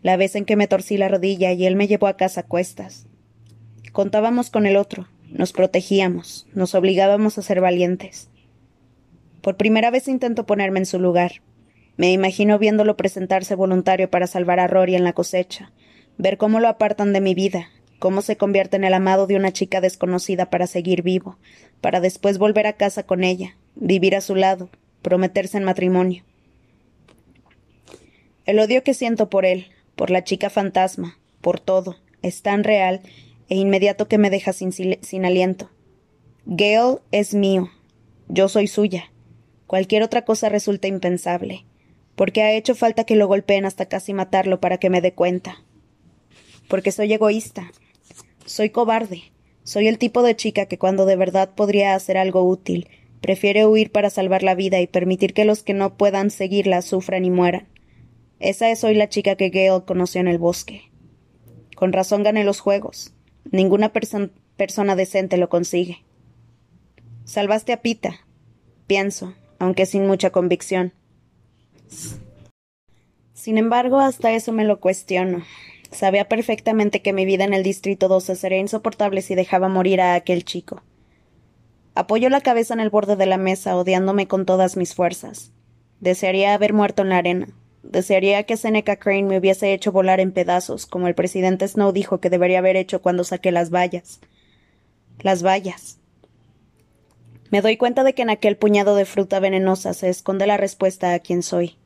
la 0.02 0.18
vez 0.18 0.36
en 0.36 0.46
que 0.46 0.56
me 0.56 0.68
torcí 0.68 0.98
la 0.98 1.08
rodilla 1.08 1.52
y 1.52 1.66
él 1.66 1.76
me 1.76 1.88
llevó 1.88 2.08
a 2.08 2.18
casa 2.18 2.42
a 2.42 2.46
cuestas. 2.48 3.06
Contábamos 3.92 4.50
con 4.50 4.66
el 4.66 4.76
otro, 4.76 5.08
nos 5.30 5.54
protegíamos, 5.54 6.48
nos 6.54 6.74
obligábamos 6.74 7.38
a 7.38 7.42
ser 7.42 7.62
valientes. 7.62 8.30
Por 9.42 9.58
primera 9.58 9.92
vez 9.92 10.08
intento 10.08 10.46
ponerme 10.46 10.80
en 10.80 10.86
su 10.86 11.00
lugar. 11.00 11.42
Me 11.98 12.12
imagino 12.12 12.60
viéndolo 12.60 12.96
presentarse 12.96 13.56
voluntario 13.56 14.10
para 14.10 14.28
salvar 14.28 14.60
a 14.60 14.68
Rory 14.68 14.96
en 14.96 15.04
la 15.04 15.14
cosecha, 15.14 15.72
ver 16.18 16.38
cómo 16.38 16.60
lo 16.60 16.68
apartan 16.68 17.12
de 17.12 17.22
mi 17.22 17.34
vida, 17.34 17.70
cómo 18.00 18.22
se 18.22 18.38
convierte 18.38 18.78
en 18.78 18.84
el 18.84 18.94
amado 18.94 19.28
de 19.28 19.36
una 19.36 19.52
chica 19.52 19.82
desconocida 19.82 20.50
para 20.50 20.68
seguir 20.68 21.02
vivo, 21.02 21.38
para 21.82 22.00
después 22.00 22.38
volver 22.38 22.68
a 22.68 22.74
casa 22.74 23.04
con 23.04 23.24
ella, 23.24 23.58
vivir 23.76 24.16
a 24.16 24.22
su 24.22 24.36
lado, 24.36 24.70
prometerse 25.02 25.58
en 25.58 25.64
matrimonio. 25.64 26.24
El 28.46 28.60
odio 28.60 28.84
que 28.84 28.94
siento 28.94 29.30
por 29.30 29.46
él, 29.46 29.68
por 29.96 30.10
la 30.10 30.24
chica 30.24 30.50
fantasma, 30.50 31.18
por 31.42 31.60
todo, 31.60 31.98
es 32.22 32.42
tan 32.44 32.64
real 32.64 33.02
e 33.50 33.56
inmediato 33.56 34.08
que 34.08 34.18
me 34.18 34.30
deja 34.30 34.54
sin, 34.54 35.26
aliento. 35.26 35.70
Gale 36.46 37.00
es 37.12 37.34
mío. 37.34 37.70
Yo 38.28 38.48
soy 38.50 38.68
suya. 38.68 39.12
Cualquier 39.66 40.04
otra 40.04 40.24
cosa 40.24 40.50
resulta 40.50 40.88
impensable, 40.88 41.66
porque 42.18 42.42
ha 42.42 42.52
hecho 42.54 42.74
falta 42.74 43.04
que 43.04 43.16
lo 43.16 43.28
golpeen 43.28 43.64
hasta 43.66 43.86
casi 43.86 44.12
matarlo 44.12 44.60
para 44.60 44.80
que 44.80 44.90
me 44.90 45.02
dé 45.02 45.14
cuenta. 45.14 45.64
Porque 46.68 46.92
soy 46.92 47.14
egoísta. 47.14 47.72
Soy 48.44 48.72
cobarde. 48.72 49.32
Soy 49.64 49.88
el 49.88 50.00
tipo 50.00 50.24
de 50.24 50.36
chica 50.36 50.66
que 50.66 50.80
cuando 50.80 51.06
de 51.06 51.16
verdad 51.16 51.54
podría 51.54 51.94
hacer 51.94 52.18
algo 52.18 52.44
útil, 52.44 52.90
prefiere 53.22 53.68
huir 53.68 53.92
para 53.92 54.10
salvar 54.10 54.42
la 54.42 54.56
vida 54.56 54.82
y 54.82 54.88
permitir 54.88 55.36
que 55.36 55.46
los 55.46 55.62
que 55.62 55.76
no 55.76 55.96
puedan 55.96 56.32
seguirla 56.32 56.82
sufran 56.82 57.24
y 57.24 57.30
mueran. 57.30 57.68
Esa 58.40 58.72
es 58.72 58.84
hoy 58.84 58.96
la 58.96 59.10
chica 59.10 59.36
que 59.36 59.50
Gale 59.50 59.86
conoció 59.86 60.20
en 60.20 60.28
el 60.28 60.40
bosque. 60.40 60.90
Con 61.76 61.94
razón 61.94 62.24
gané 62.24 62.44
los 62.44 62.62
juegos. 62.62 63.14
Ninguna 63.52 63.94
persona 63.94 64.96
decente 64.96 65.38
lo 65.38 65.50
consigue. 65.50 66.04
Salvaste 67.26 67.74
a 67.74 67.84
Pita, 67.84 68.26
pienso, 68.88 69.36
aunque 69.60 69.86
sin 69.86 70.08
mucha 70.08 70.32
convicción. 70.32 70.94
Sin 73.34 73.58
embargo, 73.58 74.00
hasta 74.00 74.32
eso 74.34 74.52
me 74.52 74.66
lo 74.66 74.80
cuestiono. 74.80 75.44
Sabía 75.92 76.28
perfectamente 76.28 77.02
que 77.02 77.14
mi 77.14 77.26
vida 77.26 77.46
en 77.46 77.54
el 77.54 77.64
Distrito 77.64 78.08
12 78.08 78.36
sería 78.36 78.58
insoportable 78.58 79.22
si 79.22 79.36
dejaba 79.36 79.70
morir 79.70 80.02
a 80.02 80.16
aquel 80.16 80.44
chico. 80.44 80.82
Apoyo 81.96 82.30
la 82.30 82.42
cabeza 82.42 82.74
en 82.74 82.80
el 82.80 82.90
borde 82.90 83.16
de 83.16 83.26
la 83.26 83.38
mesa, 83.38 83.76
odiándome 83.76 84.28
con 84.28 84.46
todas 84.46 84.78
mis 84.78 84.94
fuerzas. 84.94 85.52
Desearía 86.00 86.54
haber 86.54 86.74
muerto 86.74 87.02
en 87.02 87.10
la 87.10 87.18
arena, 87.18 87.48
Desearía 87.90 88.44
que 88.44 88.58
Seneca 88.58 88.98
Crane 88.98 89.24
me 89.24 89.38
hubiese 89.38 89.72
hecho 89.74 89.94
volar 89.94 90.20
en 90.20 90.34
pedazos, 90.34 90.86
como 90.86 91.08
el 91.08 91.16
presidente 91.16 91.68
Snow 91.68 91.94
dijo 91.94 92.20
que 92.20 92.30
debería 92.30 92.60
haber 92.60 92.76
hecho 92.76 93.02
cuando 93.02 93.24
saqué 93.24 93.52
las 93.54 93.70
vallas. 93.70 94.20
Las 95.20 95.42
vallas. 95.42 96.00
Me 97.50 97.62
doy 97.62 97.78
cuenta 97.78 98.04
de 98.04 98.14
que 98.14 98.24
en 98.24 98.30
aquel 98.30 98.58
puñado 98.58 98.96
de 98.96 99.06
fruta 99.06 99.40
venenosa 99.40 99.94
se 99.94 100.10
esconde 100.10 100.48
la 100.48 100.58
respuesta 100.58 101.14
a 101.14 101.20
quién 101.20 101.44
soy. 101.44 101.78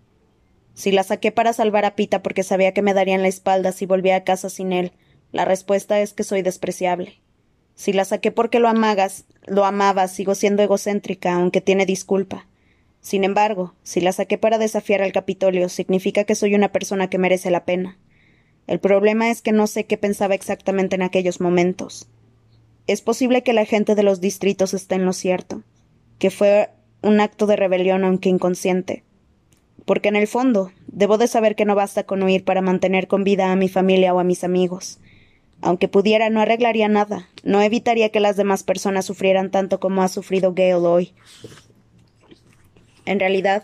Si 0.73 0.91
la 0.91 1.03
saqué 1.03 1.31
para 1.31 1.53
salvar 1.53 1.85
a 1.85 1.95
Pita 1.95 2.23
porque 2.23 2.43
sabía 2.43 2.73
que 2.73 2.81
me 2.81 2.93
daría 2.93 3.15
en 3.15 3.21
la 3.21 3.27
espalda 3.27 3.71
si 3.71 3.85
volvía 3.85 4.15
a 4.15 4.23
casa 4.23 4.49
sin 4.49 4.73
él, 4.73 4.93
la 5.31 5.45
respuesta 5.45 5.99
es 5.99 6.13
que 6.13 6.23
soy 6.23 6.41
despreciable. 6.41 7.21
Si 7.75 7.93
la 7.93 8.05
saqué 8.05 8.31
porque 8.31 8.59
lo 8.59 8.69
amagas, 8.69 9.25
lo 9.45 9.65
amaba, 9.65 10.07
sigo 10.07 10.35
siendo 10.35 10.63
egocéntrica, 10.63 11.33
aunque 11.33 11.61
tiene 11.61 11.85
disculpa. 11.85 12.47
Sin 12.99 13.23
embargo, 13.23 13.75
si 13.83 14.01
la 14.01 14.11
saqué 14.11 14.37
para 14.37 14.57
desafiar 14.57 15.01
al 15.01 15.11
Capitolio, 15.11 15.69
significa 15.69 16.23
que 16.23 16.35
soy 16.35 16.55
una 16.55 16.71
persona 16.71 17.09
que 17.09 17.17
merece 17.17 17.49
la 17.49 17.65
pena. 17.65 17.97
El 18.67 18.79
problema 18.79 19.29
es 19.29 19.41
que 19.41 19.51
no 19.51 19.67
sé 19.67 19.85
qué 19.85 19.97
pensaba 19.97 20.35
exactamente 20.35 20.95
en 20.95 21.01
aquellos 21.01 21.41
momentos. 21.41 22.07
Es 22.91 23.01
posible 23.01 23.43
que 23.43 23.53
la 23.53 23.65
gente 23.65 23.95
de 23.95 24.03
los 24.03 24.21
distritos 24.21 24.73
esté 24.73 24.95
en 24.95 25.05
lo 25.05 25.13
cierto, 25.13 25.63
que 26.19 26.31
fue 26.31 26.69
un 27.01 27.19
acto 27.19 27.47
de 27.47 27.55
rebelión 27.55 28.03
aunque 28.03 28.29
inconsciente. 28.29 29.03
Porque 29.85 30.09
en 30.09 30.15
el 30.15 30.27
fondo, 30.27 30.71
debo 30.87 31.17
de 31.17 31.27
saber 31.27 31.55
que 31.55 31.65
no 31.65 31.75
basta 31.75 32.03
con 32.03 32.21
huir 32.21 32.43
para 32.43 32.61
mantener 32.61 33.07
con 33.07 33.23
vida 33.23 33.51
a 33.51 33.55
mi 33.55 33.69
familia 33.69 34.13
o 34.13 34.19
a 34.19 34.23
mis 34.23 34.43
amigos. 34.43 34.99
Aunque 35.61 35.87
pudiera, 35.87 36.29
no 36.29 36.41
arreglaría 36.41 36.87
nada, 36.87 37.27
no 37.43 37.61
evitaría 37.61 38.09
que 38.09 38.19
las 38.19 38.35
demás 38.35 38.63
personas 38.63 39.05
sufrieran 39.05 39.51
tanto 39.51 39.79
como 39.79 40.01
ha 40.03 40.07
sufrido 40.07 40.53
Gale 40.53 40.73
hoy. 40.75 41.13
En 43.05 43.19
realidad, 43.19 43.63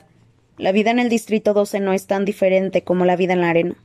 la 0.57 0.71
vida 0.71 0.91
en 0.91 0.99
el 0.99 1.09
Distrito 1.09 1.53
12 1.53 1.79
no 1.79 1.93
es 1.93 2.07
tan 2.07 2.25
diferente 2.25 2.83
como 2.83 3.05
la 3.05 3.15
vida 3.15 3.33
en 3.33 3.41
la 3.41 3.49
arena. 3.49 3.75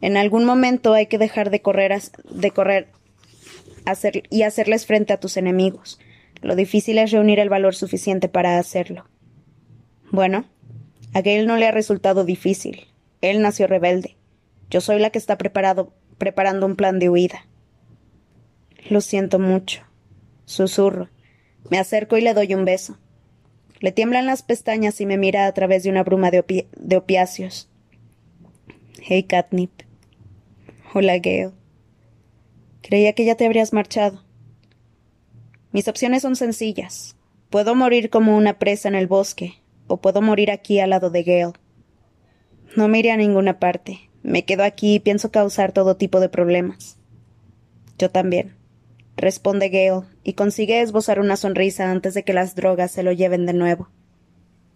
En 0.00 0.16
algún 0.16 0.44
momento 0.44 0.92
hay 0.92 1.06
que 1.06 1.18
dejar 1.18 1.50
de 1.50 1.60
correr, 1.60 2.00
de 2.30 2.50
correr 2.50 2.88
hacer, 3.84 4.24
y 4.30 4.42
hacerles 4.42 4.86
frente 4.86 5.12
a 5.12 5.20
tus 5.20 5.36
enemigos. 5.36 5.98
Lo 6.42 6.56
difícil 6.56 6.98
es 6.98 7.10
reunir 7.10 7.38
el 7.40 7.48
valor 7.48 7.74
suficiente 7.74 8.28
para 8.28 8.58
hacerlo. 8.58 9.06
Bueno, 10.10 10.44
a 11.12 11.20
Gale 11.20 11.46
no 11.46 11.56
le 11.56 11.66
ha 11.66 11.72
resultado 11.72 12.24
difícil. 12.24 12.86
Él 13.20 13.40
nació 13.40 13.66
rebelde. 13.66 14.16
Yo 14.70 14.80
soy 14.80 14.98
la 14.98 15.10
que 15.10 15.18
está 15.18 15.38
preparado, 15.38 15.92
preparando 16.18 16.66
un 16.66 16.76
plan 16.76 16.98
de 16.98 17.08
huida. 17.08 17.46
Lo 18.90 19.00
siento 19.00 19.38
mucho. 19.38 19.82
Susurro. 20.44 21.08
Me 21.70 21.78
acerco 21.78 22.16
y 22.18 22.20
le 22.20 22.34
doy 22.34 22.54
un 22.54 22.64
beso. 22.64 22.98
Le 23.80 23.92
tiemblan 23.92 24.26
las 24.26 24.42
pestañas 24.42 25.00
y 25.00 25.06
me 25.06 25.16
mira 25.16 25.46
a 25.46 25.52
través 25.54 25.82
de 25.84 25.90
una 25.90 26.02
bruma 26.02 26.30
de, 26.30 26.66
de 26.76 26.96
opiáceos. 26.96 27.68
Hey, 29.00 29.24
Catnip. 29.24 29.70
Hola, 30.92 31.18
Gale. 31.18 31.52
Creía 32.86 33.14
que 33.14 33.24
ya 33.24 33.34
te 33.34 33.46
habrías 33.46 33.72
marchado. 33.72 34.22
Mis 35.72 35.88
opciones 35.88 36.20
son 36.20 36.36
sencillas. 36.36 37.16
Puedo 37.48 37.74
morir 37.74 38.10
como 38.10 38.36
una 38.36 38.58
presa 38.58 38.88
en 38.88 38.94
el 38.94 39.06
bosque, 39.06 39.54
o 39.86 40.02
puedo 40.02 40.20
morir 40.20 40.50
aquí 40.50 40.80
al 40.80 40.90
lado 40.90 41.08
de 41.08 41.22
Gale. 41.22 41.54
No 42.76 42.88
me 42.88 42.98
iré 42.98 43.10
a 43.10 43.16
ninguna 43.16 43.58
parte. 43.58 44.10
Me 44.22 44.44
quedo 44.44 44.64
aquí 44.64 44.96
y 44.96 45.00
pienso 45.00 45.30
causar 45.30 45.72
todo 45.72 45.96
tipo 45.96 46.20
de 46.20 46.28
problemas. 46.28 46.98
Yo 47.96 48.10
también, 48.10 48.54
responde 49.16 49.70
Gale, 49.70 50.06
y 50.22 50.34
consigue 50.34 50.82
esbozar 50.82 51.20
una 51.20 51.36
sonrisa 51.36 51.90
antes 51.90 52.12
de 52.12 52.22
que 52.22 52.34
las 52.34 52.54
drogas 52.54 52.90
se 52.90 53.02
lo 53.02 53.12
lleven 53.12 53.46
de 53.46 53.54
nuevo. 53.54 53.88